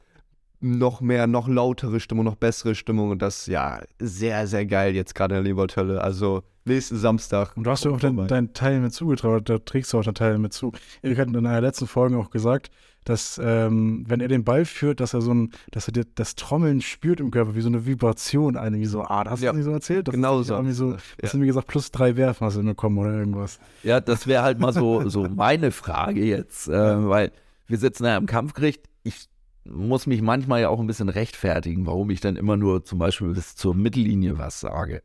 [0.65, 3.11] noch mehr, noch lautere Stimmung, noch bessere Stimmung.
[3.11, 6.01] Und das, ja, sehr, sehr geil jetzt gerade in der Lebertölle.
[6.01, 7.57] Also nächsten Samstag.
[7.57, 10.15] Und du hast ja auch deinen dein Teil mit zugetraut, da trägst du auch deinen
[10.15, 10.73] Teil mit zu.
[11.03, 12.71] Erik hat in einer letzten Folge auch gesagt,
[13.05, 16.37] dass ähm, wenn er den Ball führt, dass er so ein, dass er dir das
[16.37, 19.51] Trommeln spürt im Körper, wie so eine Vibration, eine wie so, ah, das hast Ja,
[19.53, 20.09] du nicht so erzählt?
[20.09, 20.63] Das genau ist so.
[20.73, 20.93] so.
[20.93, 20.99] Ja.
[21.23, 23.59] Hast du mir gesagt, plus drei Werfen hast du bekommen oder irgendwas.
[23.83, 27.33] Ja, das wäre halt mal so, so meine Frage jetzt, äh, weil
[27.67, 28.89] wir sitzen ja im Kampfgericht.
[29.03, 29.29] Ich
[29.65, 33.29] muss mich manchmal ja auch ein bisschen rechtfertigen, warum ich dann immer nur zum Beispiel
[33.29, 35.03] bis zur Mittellinie was sage.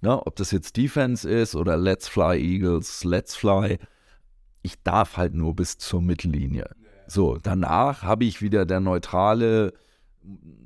[0.00, 3.78] Ne, ob das jetzt Defense ist oder Let's Fly Eagles, Let's Fly.
[4.62, 6.70] Ich darf halt nur bis zur Mittellinie.
[7.06, 9.72] So, danach habe ich wieder der neutrale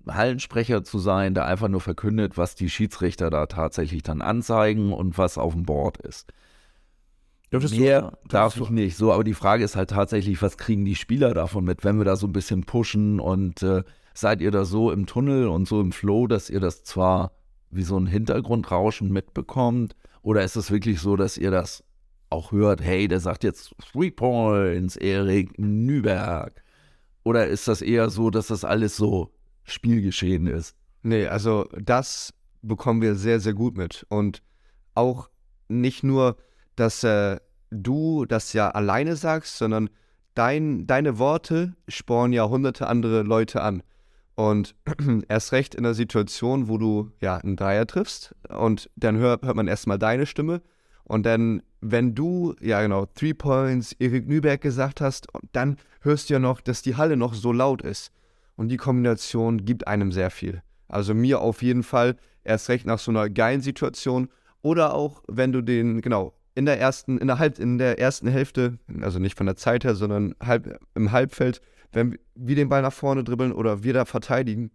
[0.09, 5.19] Hallensprecher zu sein, der einfach nur verkündet, was die Schiedsrichter da tatsächlich dann anzeigen und
[5.19, 6.33] was auf dem Board ist.
[7.53, 8.97] Dürftest du, Mehr darf du- ich nicht.
[8.97, 12.05] So, aber die Frage ist halt tatsächlich, was kriegen die Spieler davon mit, wenn wir
[12.05, 13.83] da so ein bisschen pushen und äh,
[14.15, 17.33] seid ihr da so im Tunnel und so im Flow, dass ihr das zwar
[17.71, 21.85] wie so ein Hintergrundrauschen mitbekommt, oder ist es wirklich so, dass ihr das
[22.31, 26.63] auch hört, hey, der sagt jetzt Three Points, Erik Nüberg?
[27.23, 29.33] Oder ist das eher so, dass das alles so
[29.65, 30.75] Spielgeschehen ist?
[31.03, 34.05] Nee, also das bekommen wir sehr, sehr gut mit.
[34.09, 34.43] Und
[34.95, 35.29] auch
[35.69, 36.37] nicht nur,
[36.77, 37.39] dass äh,
[37.71, 39.91] du das ja alleine sagst, sondern
[40.35, 43.83] dein, deine Worte spornen ja hunderte andere Leute an.
[44.35, 44.75] Und
[45.29, 49.57] erst recht in der Situation, wo du ja einen Dreier triffst und dann hört, hört
[49.57, 50.63] man erstmal deine Stimme.
[51.05, 56.35] Und dann, wenn du, ja genau, Three Points, Erik Nüberg gesagt hast, dann hörst du
[56.35, 58.13] ja noch, dass die Halle noch so laut ist.
[58.57, 60.63] Und die Kombination gibt einem sehr viel.
[60.89, 64.29] Also mir auf jeden Fall erst recht nach so einer geilen Situation.
[64.63, 68.29] Oder auch, wenn du den, genau, in der ersten, in der, Halb, in der ersten
[68.29, 71.61] Hälfte, also nicht von der Zeit her, sondern halb, im Halbfeld,
[71.93, 74.71] wenn wir den Ball nach vorne dribbeln oder wir da verteidigen,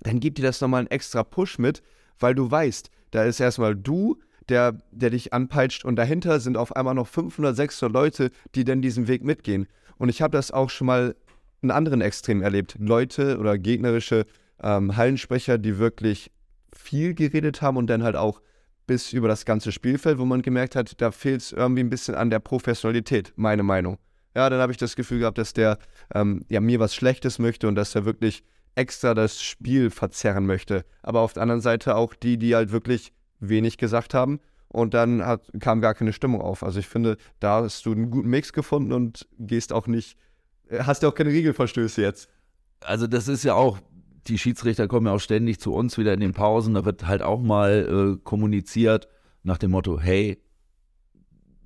[0.00, 1.82] dann gibt dir das nochmal einen extra Push mit,
[2.18, 4.18] weil du weißt, da ist erstmal du,
[4.48, 8.82] der, der dich anpeitscht und dahinter sind auf einmal noch 500, 600 Leute, die dann
[8.82, 9.68] diesen Weg mitgehen.
[9.98, 11.14] Und ich habe das auch schon mal
[11.62, 12.74] in anderen Extremen erlebt.
[12.80, 14.26] Leute oder gegnerische
[14.60, 16.32] ähm, Hallensprecher, die wirklich
[16.72, 18.40] viel geredet haben und dann halt auch
[18.86, 22.14] bis über das ganze Spielfeld, wo man gemerkt hat, da fehlt es irgendwie ein bisschen
[22.14, 23.98] an der Professionalität, meine Meinung.
[24.34, 25.78] Ja, dann habe ich das Gefühl gehabt, dass der
[26.14, 28.42] ähm, ja, mir was Schlechtes möchte und dass er wirklich
[28.74, 30.84] extra das Spiel verzerren möchte.
[31.02, 35.24] Aber auf der anderen Seite auch die, die halt wirklich wenig gesagt haben und dann
[35.24, 36.62] hat, kam gar keine Stimmung auf.
[36.62, 40.16] Also ich finde, da hast du einen guten Mix gefunden und gehst auch nicht,
[40.68, 42.28] äh, hast ja auch keine Regelverstöße jetzt.
[42.80, 43.78] also das ist ja auch,
[44.28, 47.22] die Schiedsrichter kommen ja auch ständig zu uns wieder in den Pausen, da wird halt
[47.22, 49.08] auch mal äh, kommuniziert
[49.42, 50.40] nach dem Motto, hey,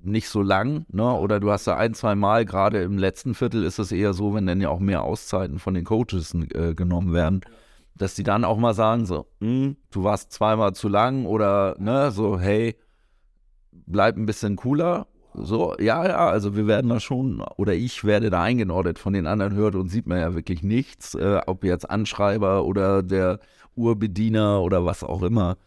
[0.01, 1.13] nicht so lang, ne?
[1.13, 4.33] Oder du hast da ein, zwei Mal, gerade im letzten Viertel ist es eher so,
[4.33, 7.41] wenn dann ja auch mehr Auszeiten von den Coaches äh, genommen werden,
[7.95, 12.11] dass die dann auch mal sagen, so, hm, du warst zweimal zu lang oder ne,
[12.11, 12.77] so, hey,
[13.71, 15.07] bleib ein bisschen cooler.
[15.39, 19.27] So, ja, ja, also wir werden da schon, oder ich werde da eingenordet, von den
[19.27, 23.39] anderen hört und sieht man ja wirklich nichts, äh, ob jetzt Anschreiber oder der
[23.75, 25.57] Urbediener oder was auch immer.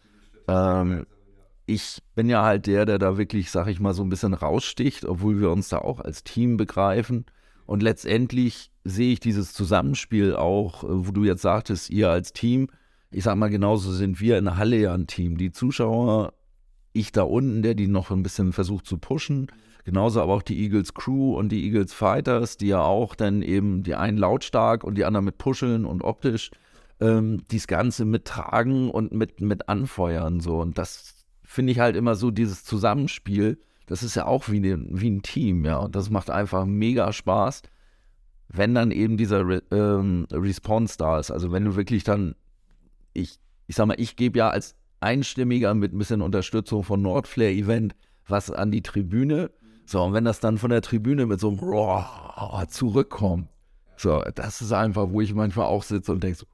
[0.47, 1.05] Ähm,
[1.65, 5.05] ich bin ja halt der, der da wirklich, sag ich mal, so ein bisschen raussticht,
[5.05, 7.25] obwohl wir uns da auch als Team begreifen.
[7.65, 12.67] Und letztendlich sehe ich dieses Zusammenspiel auch, äh, wo du jetzt sagtest, ihr als Team,
[13.09, 15.37] ich sag mal, genauso sind wir in der Halle ja ein Team.
[15.37, 16.33] Die Zuschauer,
[16.93, 19.47] ich da unten, der die noch ein bisschen versucht zu pushen.
[19.83, 23.83] Genauso aber auch die Eagles Crew und die Eagles Fighters, die ja auch dann eben
[23.83, 26.51] die einen lautstark und die anderen mit Puscheln und optisch
[26.99, 30.39] ähm, dies Ganze mittragen und mit, mit anfeuern.
[30.39, 30.59] So.
[30.59, 34.85] Und das finde ich halt immer so, dieses Zusammenspiel, das ist ja auch wie, ne,
[34.89, 35.77] wie ein Team, ja.
[35.77, 37.63] Und das macht einfach mega Spaß,
[38.47, 41.31] wenn dann eben dieser Re ähm, Response da ist.
[41.31, 42.35] Also wenn du wirklich dann,
[43.13, 47.51] ich, ich sag mal, ich gebe ja als Einstimmiger mit ein bisschen Unterstützung von Nordflair
[47.51, 47.95] Event
[48.27, 49.51] was an die Tribüne.
[49.85, 53.49] So, und wenn das dann von der Tribüne mit so einem Roar zurückkommt,
[53.97, 56.45] so, das ist einfach, wo ich manchmal auch sitze und denke so,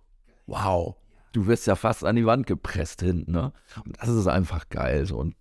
[0.47, 0.95] wow,
[1.33, 3.53] du wirst ja fast an die Wand gepresst hinten, ne?
[3.85, 5.05] Und das ist einfach geil.
[5.05, 5.17] So.
[5.17, 5.35] Und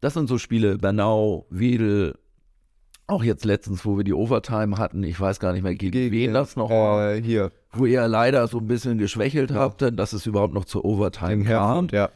[0.00, 2.18] das sind so Spiele, Bernau, Wedel,
[3.06, 6.32] auch jetzt letztens, wo wir die Overtime hatten, ich weiß gar nicht mehr, gegen, wen
[6.34, 7.20] das noch äh.
[7.22, 7.50] Hier.
[7.72, 9.56] Wo ihr leider so ein bisschen geschwächelt ja.
[9.56, 11.88] habt, dass es überhaupt noch zur Overtime kam.
[11.90, 12.10] Ja.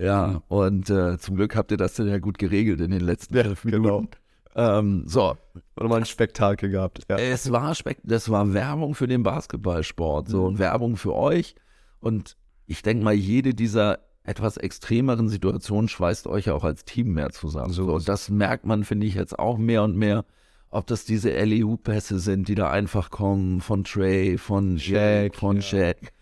[0.00, 3.36] Ja, und äh, zum Glück habt ihr das dann ja gut geregelt in den letzten
[3.36, 3.70] ja, Minuten.
[3.74, 4.08] Genau.
[4.54, 5.36] Ähm, so.
[5.76, 7.04] Oder mal ein Spektakel gehabt.
[7.08, 7.16] Ja.
[7.16, 10.46] Es war Spek das war Werbung für den Basketballsport, so mhm.
[10.46, 11.54] und Werbung für euch.
[12.00, 12.36] Und
[12.66, 17.30] ich denke mal, jede dieser etwas extremeren Situationen schweißt euch ja auch als Team mehr
[17.30, 17.72] zusammen.
[17.72, 20.24] So, und das merkt man, finde ich, jetzt auch mehr und mehr.
[20.70, 25.78] Ob das diese LEU-Pässe sind, die da einfach kommen, von Trey, von Jack, von ja.
[25.78, 26.12] Jack.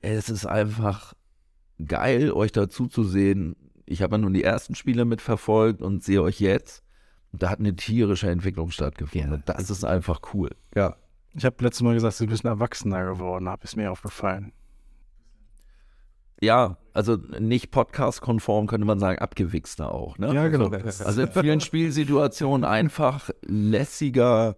[0.00, 1.12] Es ist einfach
[1.86, 3.56] geil, euch dazu zu sehen.
[3.86, 6.82] Ich habe ja nun die ersten Spiele mitverfolgt und sehe euch jetzt.
[7.32, 9.42] Da hat eine tierische Entwicklung stattgefunden.
[9.46, 9.54] Ja.
[9.54, 10.50] Das ist einfach cool.
[10.74, 10.96] Ja.
[11.34, 14.52] Ich habe letztes Mal gesagt, du bist ein Erwachsener geworden, habe es mir aufgefallen
[16.42, 20.18] ja, also nicht podcast-konform, könnte man sagen, abgewichster auch.
[20.18, 20.34] Ne?
[20.34, 20.70] Ja, genau.
[20.70, 24.56] Also in vielen Spielsituationen einfach lässiger,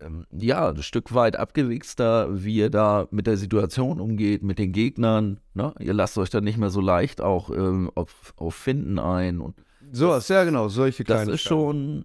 [0.00, 4.72] ähm, ja, ein Stück weit abgewichster, wie ihr da mit der Situation umgeht, mit den
[4.72, 5.40] Gegnern.
[5.54, 5.74] Ne?
[5.80, 9.40] Ihr lasst euch dann nicht mehr so leicht auch ähm, auf, auf Finden ein.
[9.40, 9.56] Und
[9.92, 11.26] so was, ja genau, solche kleinen.
[11.26, 12.04] Das ist schon,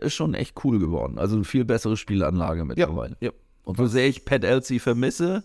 [0.00, 1.18] ist schon echt cool geworden.
[1.18, 3.16] Also eine viel bessere Spielanlage mittlerweile.
[3.20, 3.32] Ja, ja.
[3.64, 5.42] Und so sehr ich Pat Elsie vermisse,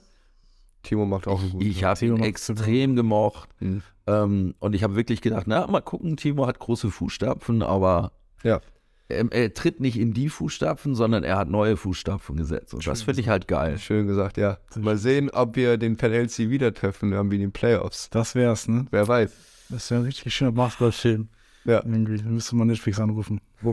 [0.84, 3.50] Timo macht auch einen guten Ich, ich habe ihn extrem gemocht.
[3.60, 3.82] Mhm.
[4.08, 8.12] Ähm, und ich habe wirklich gedacht, na, mal gucken, Timo hat große Fußstapfen, aber
[8.43, 8.62] ja.
[9.10, 12.74] Er, er, tritt nicht in die Fußstapfen, sondern er hat neue Fußstapfen gesetzt.
[12.74, 13.78] Und Schön das finde ich halt geil.
[13.78, 14.57] Schön gesagt, ja.
[14.78, 18.10] Mal sehen, ob wir den Penalty wieder treffen, irgendwie in den Playoffs.
[18.10, 18.86] Das wär's, ne?
[18.91, 19.32] Wer weiß.
[19.70, 21.28] Das wäre ein richtig schöner Basketballfilm.
[21.66, 21.84] Ja.
[21.84, 23.41] Irgendwie müsste man Netflix anrufen.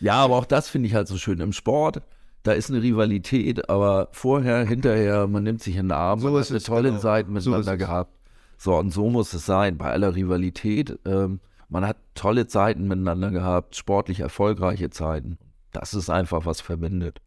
[0.00, 2.02] ja, aber auch das finde ich halt so schön im Sport
[2.48, 6.40] da ist eine Rivalität, aber vorher, hinterher, man nimmt sich in den Arm, so man
[6.40, 7.00] hat eine tolle genau.
[7.00, 8.12] Zeit miteinander so gehabt.
[8.56, 10.98] So, und so muss es sein, bei aller Rivalität.
[11.04, 15.38] Ähm, man hat tolle Zeiten miteinander gehabt, sportlich erfolgreiche Zeiten.
[15.72, 17.20] Das ist einfach, was verbindet.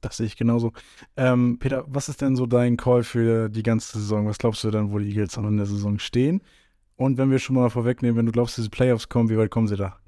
[0.00, 0.72] Das sehe ich genauso.
[1.16, 4.26] Ähm, Peter, was ist denn so dein Call für die ganze Saison?
[4.26, 6.42] Was glaubst du dann, wo die Eagles noch in der Saison stehen?
[6.96, 9.68] Und wenn wir schon mal vorwegnehmen, wenn du glaubst, diese Playoffs kommen, wie weit kommen
[9.68, 9.98] sie da?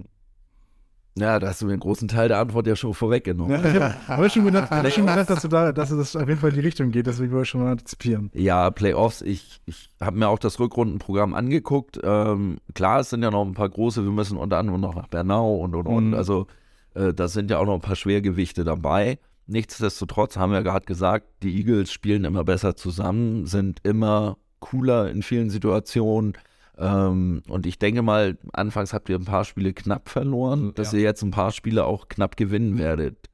[1.18, 3.62] Ja, da hast du mir einen großen Teil der Antwort ja schon vorweggenommen.
[3.62, 6.40] Ja, ich habe schon gedacht, hab schon gedacht dass, du da, dass das auf jeden
[6.40, 8.30] Fall in die Richtung geht, deswegen wollte ich schon mal antizipieren.
[8.34, 12.00] Ja, Playoffs, ich, ich habe mir auch das Rückrundenprogramm angeguckt.
[12.02, 15.08] Ähm, klar, es sind ja noch ein paar große, wir müssen unter anderem noch nach
[15.08, 16.08] Bernau und und und.
[16.08, 16.14] Mhm.
[16.14, 16.46] Also
[16.94, 19.18] äh, da sind ja auch noch ein paar Schwergewichte dabei.
[19.46, 25.22] Nichtsdestotrotz haben wir gerade gesagt, die Eagles spielen immer besser zusammen, sind immer cooler in
[25.22, 26.34] vielen Situationen.
[26.79, 30.99] Ähm, und ich denke mal, anfangs habt ihr ein paar Spiele knapp verloren, dass ja.
[30.99, 33.29] ihr jetzt ein paar Spiele auch knapp gewinnen werdet.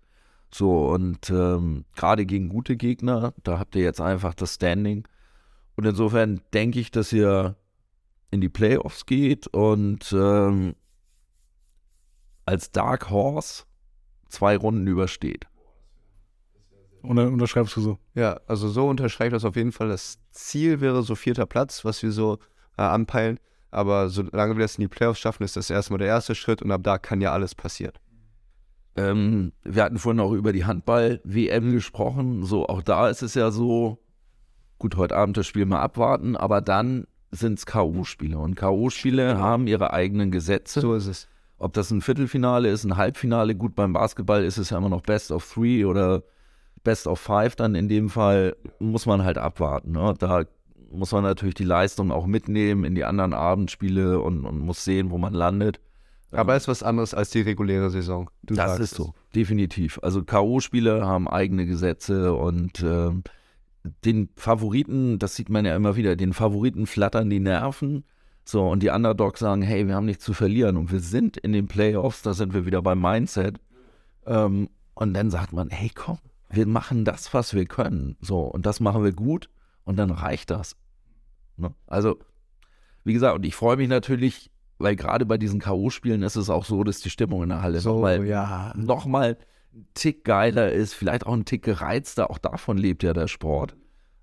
[0.50, 5.06] So, und ähm, gerade gegen gute Gegner, da habt ihr jetzt einfach das Standing.
[5.76, 7.56] Und insofern denke ich, dass ihr
[8.30, 10.74] in die Playoffs geht und ähm,
[12.46, 13.64] als Dark Horse
[14.28, 15.46] zwei Runden übersteht.
[17.02, 17.98] Und dann unterschreibst du so?
[18.14, 19.88] Ja, also so unterschreibt das auf jeden Fall.
[19.88, 22.38] Das Ziel wäre so vierter Platz, was wir so
[22.76, 23.38] äh, anpeilen.
[23.70, 26.70] Aber solange wir das in die Playoffs schaffen, ist das erstmal der erste Schritt und
[26.70, 27.94] ab da kann ja alles passieren.
[28.96, 32.44] Ähm, wir hatten vorhin auch über die Handball-WM gesprochen.
[32.44, 33.98] So, auch da ist es ja so,
[34.78, 38.36] gut, heute Abend das Spiel mal abwarten, aber dann sind es K.O.-Spiele.
[38.36, 40.80] Und K.O.-Spiele haben ihre eigenen Gesetze.
[40.80, 41.28] So ist es.
[41.58, 45.02] Ob das ein Viertelfinale ist, ein Halbfinale, gut, beim Basketball ist es ja immer noch
[45.02, 46.22] Best of Three oder
[46.84, 49.92] Best of Five, dann in dem Fall muss man halt abwarten.
[49.92, 50.14] Ne?
[50.18, 50.44] Da
[50.94, 55.10] muss man natürlich die Leistung auch mitnehmen in die anderen Abendspiele und, und muss sehen,
[55.10, 55.80] wo man landet.
[56.30, 58.28] Aber es ist was anderes als die reguläre Saison.
[58.42, 60.00] Du das ist so, definitiv.
[60.02, 63.10] Also K.O.-Spiele haben eigene Gesetze und äh,
[64.04, 68.04] den Favoriten, das sieht man ja immer wieder, den Favoriten flattern die Nerven.
[68.44, 71.52] So, und die Underdogs sagen, hey, wir haben nichts zu verlieren und wir sind in
[71.52, 73.58] den Playoffs, da sind wir wieder beim Mindset.
[74.26, 76.18] Ähm, und dann sagt man, hey, komm,
[76.50, 78.16] wir machen das, was wir können.
[78.20, 79.48] So, und das machen wir gut
[79.84, 80.76] und dann reicht das.
[81.56, 81.74] Ne?
[81.86, 82.18] Also,
[83.04, 86.64] wie gesagt, und ich freue mich natürlich, weil gerade bei diesen K.O.-Spielen ist es auch
[86.64, 88.72] so, dass die Stimmung in der Halle So, nochmal ja.
[88.76, 89.36] noch mal
[89.74, 92.30] ein Tick geiler ist, vielleicht auch ein Tick gereizter.
[92.30, 93.76] Auch davon lebt ja der Sport.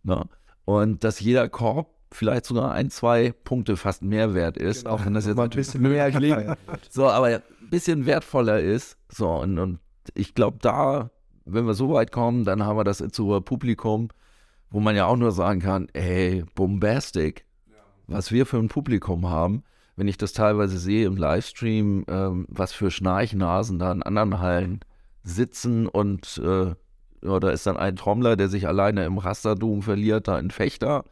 [0.04, 0.26] Ne?
[0.66, 5.14] Und dass jeder Korb vielleicht sogar ein, zwei Punkte fast mehr wert ist, auch wenn
[5.14, 6.60] das jetzt ein bisschen mehr gefeiert.
[6.90, 8.98] so, aber ein bisschen wertvoller ist.
[9.10, 9.80] So, und, und
[10.14, 11.12] ich glaube, da,
[11.46, 14.10] wenn wir so weit kommen, dann haben wir das Itzuer Publikum,
[14.72, 17.46] wo man ja auch nur sagen kann, ey, bombastic,
[18.08, 19.64] was wir für ein Publikum haben.
[19.98, 24.80] Wenn ich das teilweise sehe im Livestream, ähm, was für Schnarchnasen da in anderen Hallen
[25.24, 26.74] sitzen und äh,
[27.24, 31.06] ja, da ist dann ein Trommler, der sich alleine im Rasterdom verliert, da ein Fechter.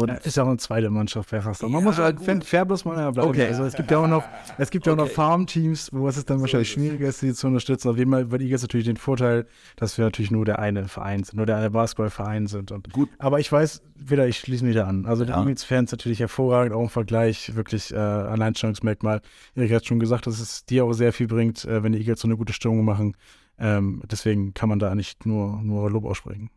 [0.00, 1.68] Und Ist ja auch eine zweite Mannschaft bei Raster.
[1.68, 3.30] Man Ja, muss halt fair, bloß mal ja bleiben.
[3.30, 3.46] Okay.
[3.46, 4.22] Also es gibt ja auch noch,
[4.56, 5.14] es gibt ja auch noch Okay.
[5.14, 7.88] Farmteams, wo es ist dann wahrscheinlich schwieriger ist, die zu unterstützen.
[7.88, 9.46] Auf jeden Fall, weil die jetzt natürlich den Vorteil,
[9.76, 12.70] dass wir natürlich nur der eine Verein sind, nur der eine Basketballverein sind.
[12.70, 13.08] Und Gut.
[13.18, 15.04] Aber ich weiß, wieder, ich schließe mich da an.
[15.04, 15.40] Also die Ja.
[15.40, 19.20] Eagles-Fans natürlich hervorragend, auch im Vergleich, wirklich äh, Alleinstellungsmerkmal.
[19.56, 22.20] Erik hat schon gesagt, dass es dir auch sehr viel bringt, äh, wenn die Eagles
[22.20, 23.16] so eine gute Stimmung machen.
[23.58, 26.50] Ähm, deswegen kann man da nicht nur, nur Lob aussprechen.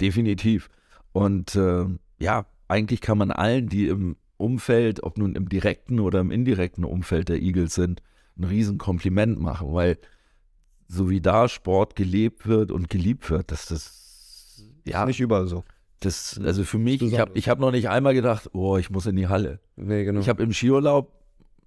[0.00, 0.68] Definitiv.
[1.12, 1.86] Und äh,
[2.18, 6.84] ja, eigentlich kann man allen, die im Umfeld, ob nun im direkten oder im indirekten
[6.84, 8.02] Umfeld der Eagles sind,
[8.38, 9.98] ein Riesenkompliment machen, weil
[10.88, 15.64] so wie da Sport gelebt wird und geliebt wird, dass das ja, Nicht überall so.
[16.00, 19.06] das also für mich, ich habe ich hab noch nicht einmal gedacht, oh, ich muss
[19.06, 19.60] in die Halle.
[19.76, 20.20] Nee, genau.
[20.20, 21.12] Ich habe im Skiurlaub,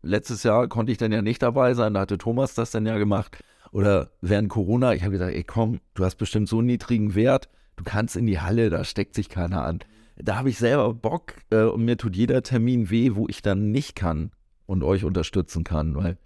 [0.01, 2.97] letztes Jahr konnte ich dann ja nicht dabei sein, da hatte Thomas das dann ja
[2.97, 3.37] gemacht.
[3.71, 7.47] Oder während Corona, ich habe gedacht, ey komm, du hast bestimmt so einen niedrigen Wert,
[7.75, 9.79] du kannst in die Halle, da steckt sich keiner an.
[10.17, 13.71] Da habe ich selber Bock äh, und mir tut jeder Termin weh, wo ich dann
[13.71, 14.31] nicht kann
[14.65, 16.17] und euch unterstützen kann, weil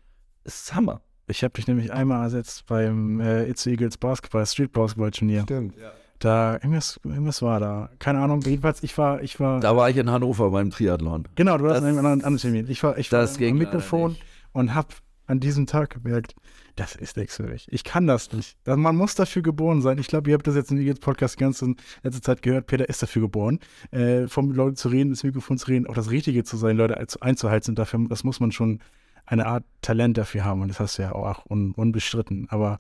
[0.44, 1.02] es ist Hammer.
[1.28, 5.44] Ich habe dich nämlich einmal ersetzt beim äh, It's Eagles Basketball, Street Basketball Turnier.
[5.44, 5.76] Stimmt.
[6.20, 7.90] Da, irgendwas, irgendwas war da.
[8.00, 11.28] Keine Ahnung, jedenfalls, ich war, ich war, Da war ich in Hannover beim Triathlon.
[11.36, 12.66] genau, du hast das- einen anderen, Termin.
[12.70, 14.18] Ich war, ich war das ging am Mikrofon
[14.52, 14.90] und habe
[15.28, 16.36] an diesem Tag gemerkt,
[16.80, 17.68] das ist nichts für mich.
[17.72, 18.58] Ich kann das nicht.
[18.66, 19.98] Man muss dafür geboren sein.
[19.98, 22.68] Ich glaube, ihr habt das jetzt im Podcast die ganze letzte Zeit gehört.
[22.68, 23.60] Peter ist dafür geboren,
[23.92, 27.00] äh, vom Leuten zu reden, ins Mikrofon zu reden, auch das Richtige zu sein, Leute
[27.00, 27.76] einzu- einzuhalten.
[27.76, 28.80] Dafür, das muss man schon
[29.26, 30.62] eine Art Talent dafür haben.
[30.62, 32.48] Und das hast du ja auch un, unbestritten.
[32.50, 32.80] Aber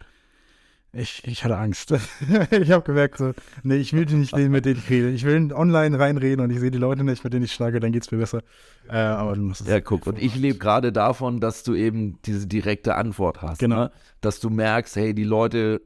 [0.91, 1.91] ich, ich hatte Angst.
[2.51, 5.09] ich habe gemerkt, so, nee, ich will die nicht reden, mit denen ich rede.
[5.11, 7.91] Ich will online reinreden und ich sehe die Leute nicht, mit denen ich schlage, dann
[7.91, 8.41] geht es mir besser.
[8.87, 9.67] Äh, aber du musst es.
[9.67, 13.59] Ja, guck, und ich lebe gerade davon, dass du eben diese direkte Antwort hast.
[13.59, 13.75] Genau.
[13.75, 13.91] Ne?
[14.21, 15.81] Dass du merkst, hey, die Leute,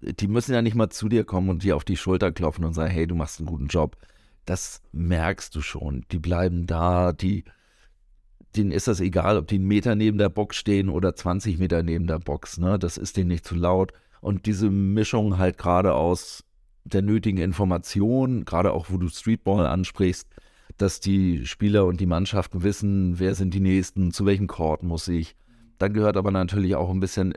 [0.00, 2.74] die müssen ja nicht mal zu dir kommen und dir auf die Schulter klopfen und
[2.74, 3.96] sagen, hey, du machst einen guten Job.
[4.46, 6.04] Das merkst du schon.
[6.10, 7.44] Die bleiben da, die,
[8.56, 11.84] denen ist das egal, ob die einen Meter neben der Box stehen oder 20 Meter
[11.84, 12.58] neben der Box.
[12.58, 12.80] Ne?
[12.80, 13.92] Das ist denen nicht zu laut.
[14.20, 16.44] Und diese Mischung halt gerade aus
[16.84, 20.28] der nötigen Information, gerade auch wo du Streetball ansprichst,
[20.76, 25.08] dass die Spieler und die Mannschaften wissen, wer sind die Nächsten, zu welchem Court muss
[25.08, 25.36] ich.
[25.78, 27.34] Dann gehört aber natürlich auch ein bisschen,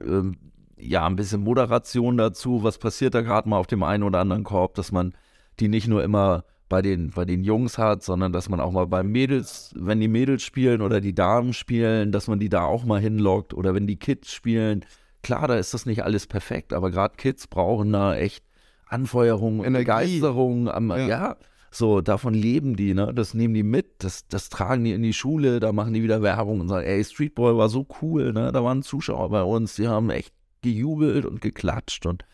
[0.00, 0.36] ähm,
[0.76, 2.62] ja, ein bisschen Moderation dazu.
[2.62, 5.14] Was passiert da gerade mal auf dem einen oder anderen Korb, dass man
[5.58, 8.86] die nicht nur immer bei den, bei den Jungs hat, sondern dass man auch mal
[8.86, 12.84] bei Mädels, wenn die Mädels spielen oder die Damen spielen, dass man die da auch
[12.84, 14.84] mal hinlockt oder wenn die Kids spielen.
[15.26, 18.44] Klar, da ist das nicht alles perfekt, aber gerade Kids brauchen da echt
[18.86, 19.84] Anfeuerung, Energie.
[19.84, 20.70] Begeisterung.
[20.70, 20.98] Am, Ja.
[21.08, 21.36] ja.
[21.72, 23.12] so davon leben die, ne?
[23.12, 26.22] Das nehmen die mit, das, das tragen die in die Schule, da machen die wieder
[26.22, 28.52] Werbung und sagen, ey, Streetball war so cool, ne?
[28.52, 32.24] Da waren Zuschauer bei uns, die haben echt gejubelt und geklatscht und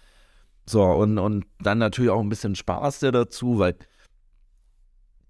[0.66, 3.74] so, und, und dann natürlich auch ein bisschen Spaß der dazu, weil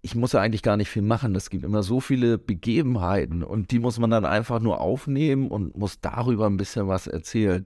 [0.02, 1.34] ich muss ja eigentlich gar nicht viel machen.
[1.36, 5.76] Es gibt immer so viele Begebenheiten und die muss man dann einfach nur aufnehmen und
[5.76, 7.64] muss darüber ein bisschen was erzählen.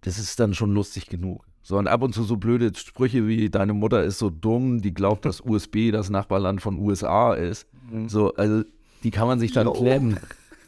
[0.00, 1.44] Das ist dann schon lustig genug.
[1.62, 4.94] So, und ab und zu so blöde Sprüche wie deine Mutter ist so dumm, die
[4.94, 7.66] glaubt, dass USB das Nachbarland von USA ist.
[8.06, 8.64] So, also
[9.02, 10.18] die kann man sich dann klemmen.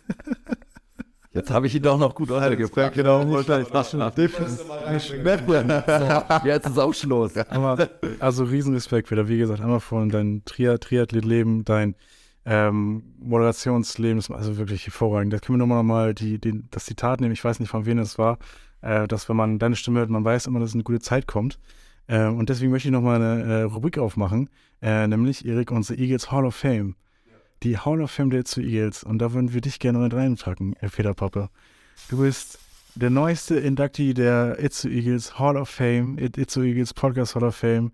[1.37, 2.95] Jetzt habe ich ihn doch noch gut untergebracht.
[2.95, 3.23] Genau.
[6.45, 7.37] Jetzt ist auch Schluss.
[7.37, 11.95] Aber, also Riesenrespekt wieder, wie gesagt, einmal von dein Triath Triathlet-Leben, dein
[12.47, 15.33] ähm, Moderationsleben, das ist also wirklich hervorragend.
[15.33, 17.85] Da können wir nochmal noch mal die, die, das Zitat nehmen, ich weiß nicht, von
[17.85, 18.39] wem es war,
[18.81, 21.59] äh, dass wenn man deine Stimme hört, man weiß immer, dass eine gute Zeit kommt.
[22.07, 24.49] Äh, und deswegen möchte ich nochmal eine äh, Rubrik aufmachen,
[24.81, 26.95] äh, nämlich Erik, unsere Eagles Hall of Fame.
[27.63, 29.03] Die Hall of Fame der zu Eagles.
[29.03, 31.49] Und da würden wir dich gerne mit reinpacken, Peter Poppe.
[32.09, 32.59] Du bist
[32.95, 37.57] der neueste Inductee der Itzu Eagles Hall of Fame, It- Itzu Eagles Podcast Hall of
[37.57, 37.93] Fame.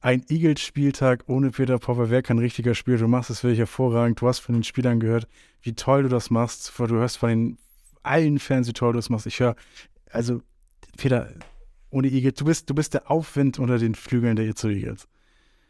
[0.00, 2.98] ein Eagles-Spieltag ohne Peter Popper wäre kein richtiger Spiel.
[2.98, 4.20] Du machst es wirklich hervorragend.
[4.20, 5.26] Du hast von den Spielern gehört,
[5.62, 6.72] wie toll du das machst.
[6.78, 7.58] Du hörst von den
[8.02, 9.24] allen Fans, wie toll du das machst.
[9.26, 9.56] Ich höre,
[10.10, 10.42] also
[10.98, 11.32] Peter,
[11.88, 15.08] ohne Eagles, du bist, du bist der Aufwind unter den Flügeln der Itzo Eagles.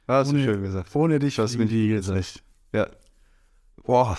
[0.08, 0.96] Hast du Ohne- schön gesagt.
[0.96, 2.42] Ohne dich Das bin die Eagles nicht.
[2.72, 2.88] Ja.
[3.84, 4.18] Boah.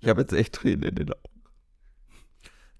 [0.00, 1.42] Ich habe jetzt echt Tränen in den Augen.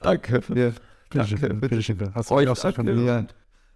[0.01, 0.43] Danke.
[0.55, 0.73] ja.
[1.11, 1.99] Danke, bitteschön.
[1.99, 2.15] Peter.
[2.15, 2.85] Hast du Euch auch danke.
[2.85, 3.27] von Ja.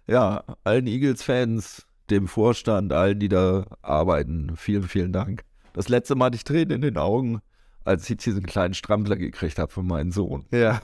[0.07, 5.43] Ja, allen Eagles-Fans, dem Vorstand, allen, die da arbeiten, vielen, vielen Dank.
[5.73, 7.41] Das letzte Mal hatte ich Tränen in den Augen,
[7.83, 10.45] als ich diesen kleinen Strampler gekriegt habe von meinem Sohn.
[10.51, 10.81] ja.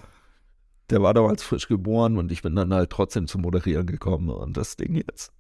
[0.90, 4.58] Der war damals frisch geboren und ich bin dann halt trotzdem zum Moderieren gekommen und
[4.58, 5.32] das Ding jetzt.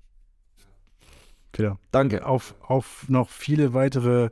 [1.51, 1.78] Peter.
[1.91, 2.26] Danke.
[2.26, 4.30] Auf, auf noch viele weitere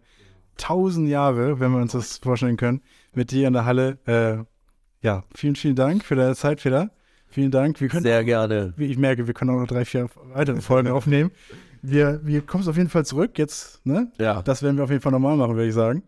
[0.62, 2.82] tausend Jahre, wenn wir uns das vorstellen können,
[3.14, 3.97] mit dir in der Halle.
[4.05, 4.43] Äh,
[5.05, 6.91] ja, vielen, vielen Dank für deine Zeit, Peter.
[7.28, 7.80] Vielen Dank.
[7.82, 8.74] Wir können Sehr gerne.
[8.78, 11.32] wie ich merke, wir können auch noch drei, vier weitere Folgen aufnehmen.
[11.82, 14.12] Wir, wir kommen auf jeden Fall zurück jetzt, ne?
[14.20, 16.03] Ja, Das werden wir auf jeden Fall nochmal machen, würde ich sagen.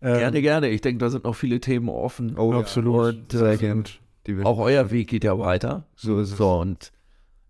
[0.00, 0.68] Ähm, gerne, gerne.
[0.70, 2.36] Ich denke, da sind noch viele Themen offen.
[2.36, 3.14] Oh, Absolut.
[3.14, 3.84] Und Sehr äh, gerne.
[4.24, 5.86] Will- auch euer Weg geht ja weiter.
[5.94, 6.38] so ist es.
[6.38, 6.90] So, und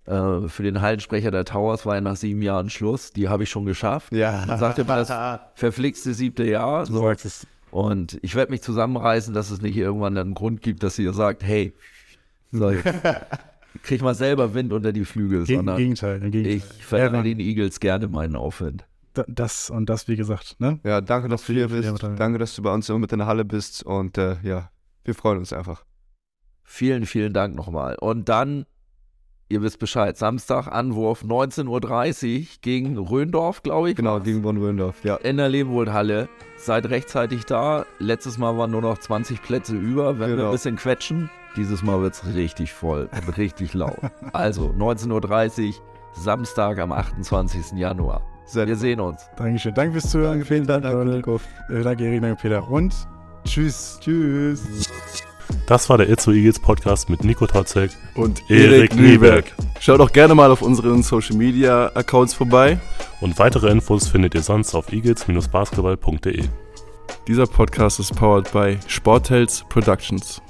[0.07, 3.13] äh, für den Hallensprecher der Towers war ja nach sieben Jahren Schluss.
[3.13, 4.13] Die habe ich schon geschafft.
[4.13, 4.45] Ja.
[4.47, 6.87] Man sagte mal, das verflixte siebte Jahr.
[6.87, 7.01] So.
[7.03, 7.47] sagst es.
[7.71, 11.43] Und ich werde mich zusammenreißen, dass es nicht irgendwann einen Grund gibt, dass ihr sagt,
[11.43, 11.73] hey,
[12.51, 12.71] so,
[13.83, 16.57] krieg mal selber Wind unter die Flügel, Ge- Im sondern Gegenteil, im Gegenteil.
[16.77, 18.85] ich verleihe Ja, den Eagles gerne meinen Aufwind.
[19.15, 20.81] Da- Das und das, wie gesagt, ne?
[20.85, 22.03] Ja, danke, dass du hier bist.
[22.03, 22.19] Dank.
[22.19, 23.83] Danke, dass du bei uns immer mit in der Halle bist.
[23.85, 24.71] Und äh, ja,
[25.05, 25.85] wir freuen uns einfach.
[26.65, 27.97] Vielen, vielen Dank nochmal.
[27.99, 28.67] Und dann,
[29.53, 33.97] ihr wisst Bescheid, Samstag Anwurf 19.30 Uhr gegen Röndorf, glaube ich.
[33.97, 34.25] Genau, war's.
[34.25, 35.05] gegen Bonn Wöndorf.
[35.05, 35.17] Ja.
[35.17, 36.29] in der Lebenwohlhalle.
[36.57, 37.85] Seid rechtzeitig da.
[37.99, 40.19] Letztes Mal waren nur noch 20 Plätze über.
[40.19, 40.49] Wenn wir Genau.
[40.49, 43.99] ein bisschen quetschen, dieses Mal wird es richtig voll und richtig laut.
[44.33, 45.75] Also 19.30 Uhr,
[46.15, 47.73] Samstag am 28.
[47.79, 48.23] Januar.
[48.45, 49.23] Sehr Wir sehen uns.
[49.37, 49.75] Dankeschön.
[49.75, 50.45] Danke fürs Zuhören.
[50.45, 50.85] Vielen Dank.
[50.85, 52.69] Äh, Danke, Erik, danke, Peter.
[52.71, 52.95] Und
[53.45, 53.99] tschüss.
[54.01, 55.31] Tschüss.
[55.67, 57.91] Das war der Itzo Eagles Podcast mit Nico Totzek.
[58.15, 59.45] Und Erik Nüberg.
[59.81, 62.79] Schaut auch gerne mal auf unseren Social Media Accounts vorbei.
[63.21, 66.45] Und weitere Infos findet ihr sonst auf eagles-basketball.de.
[67.29, 70.43] Dieser Podcast ist powered by Sporthelds Productions.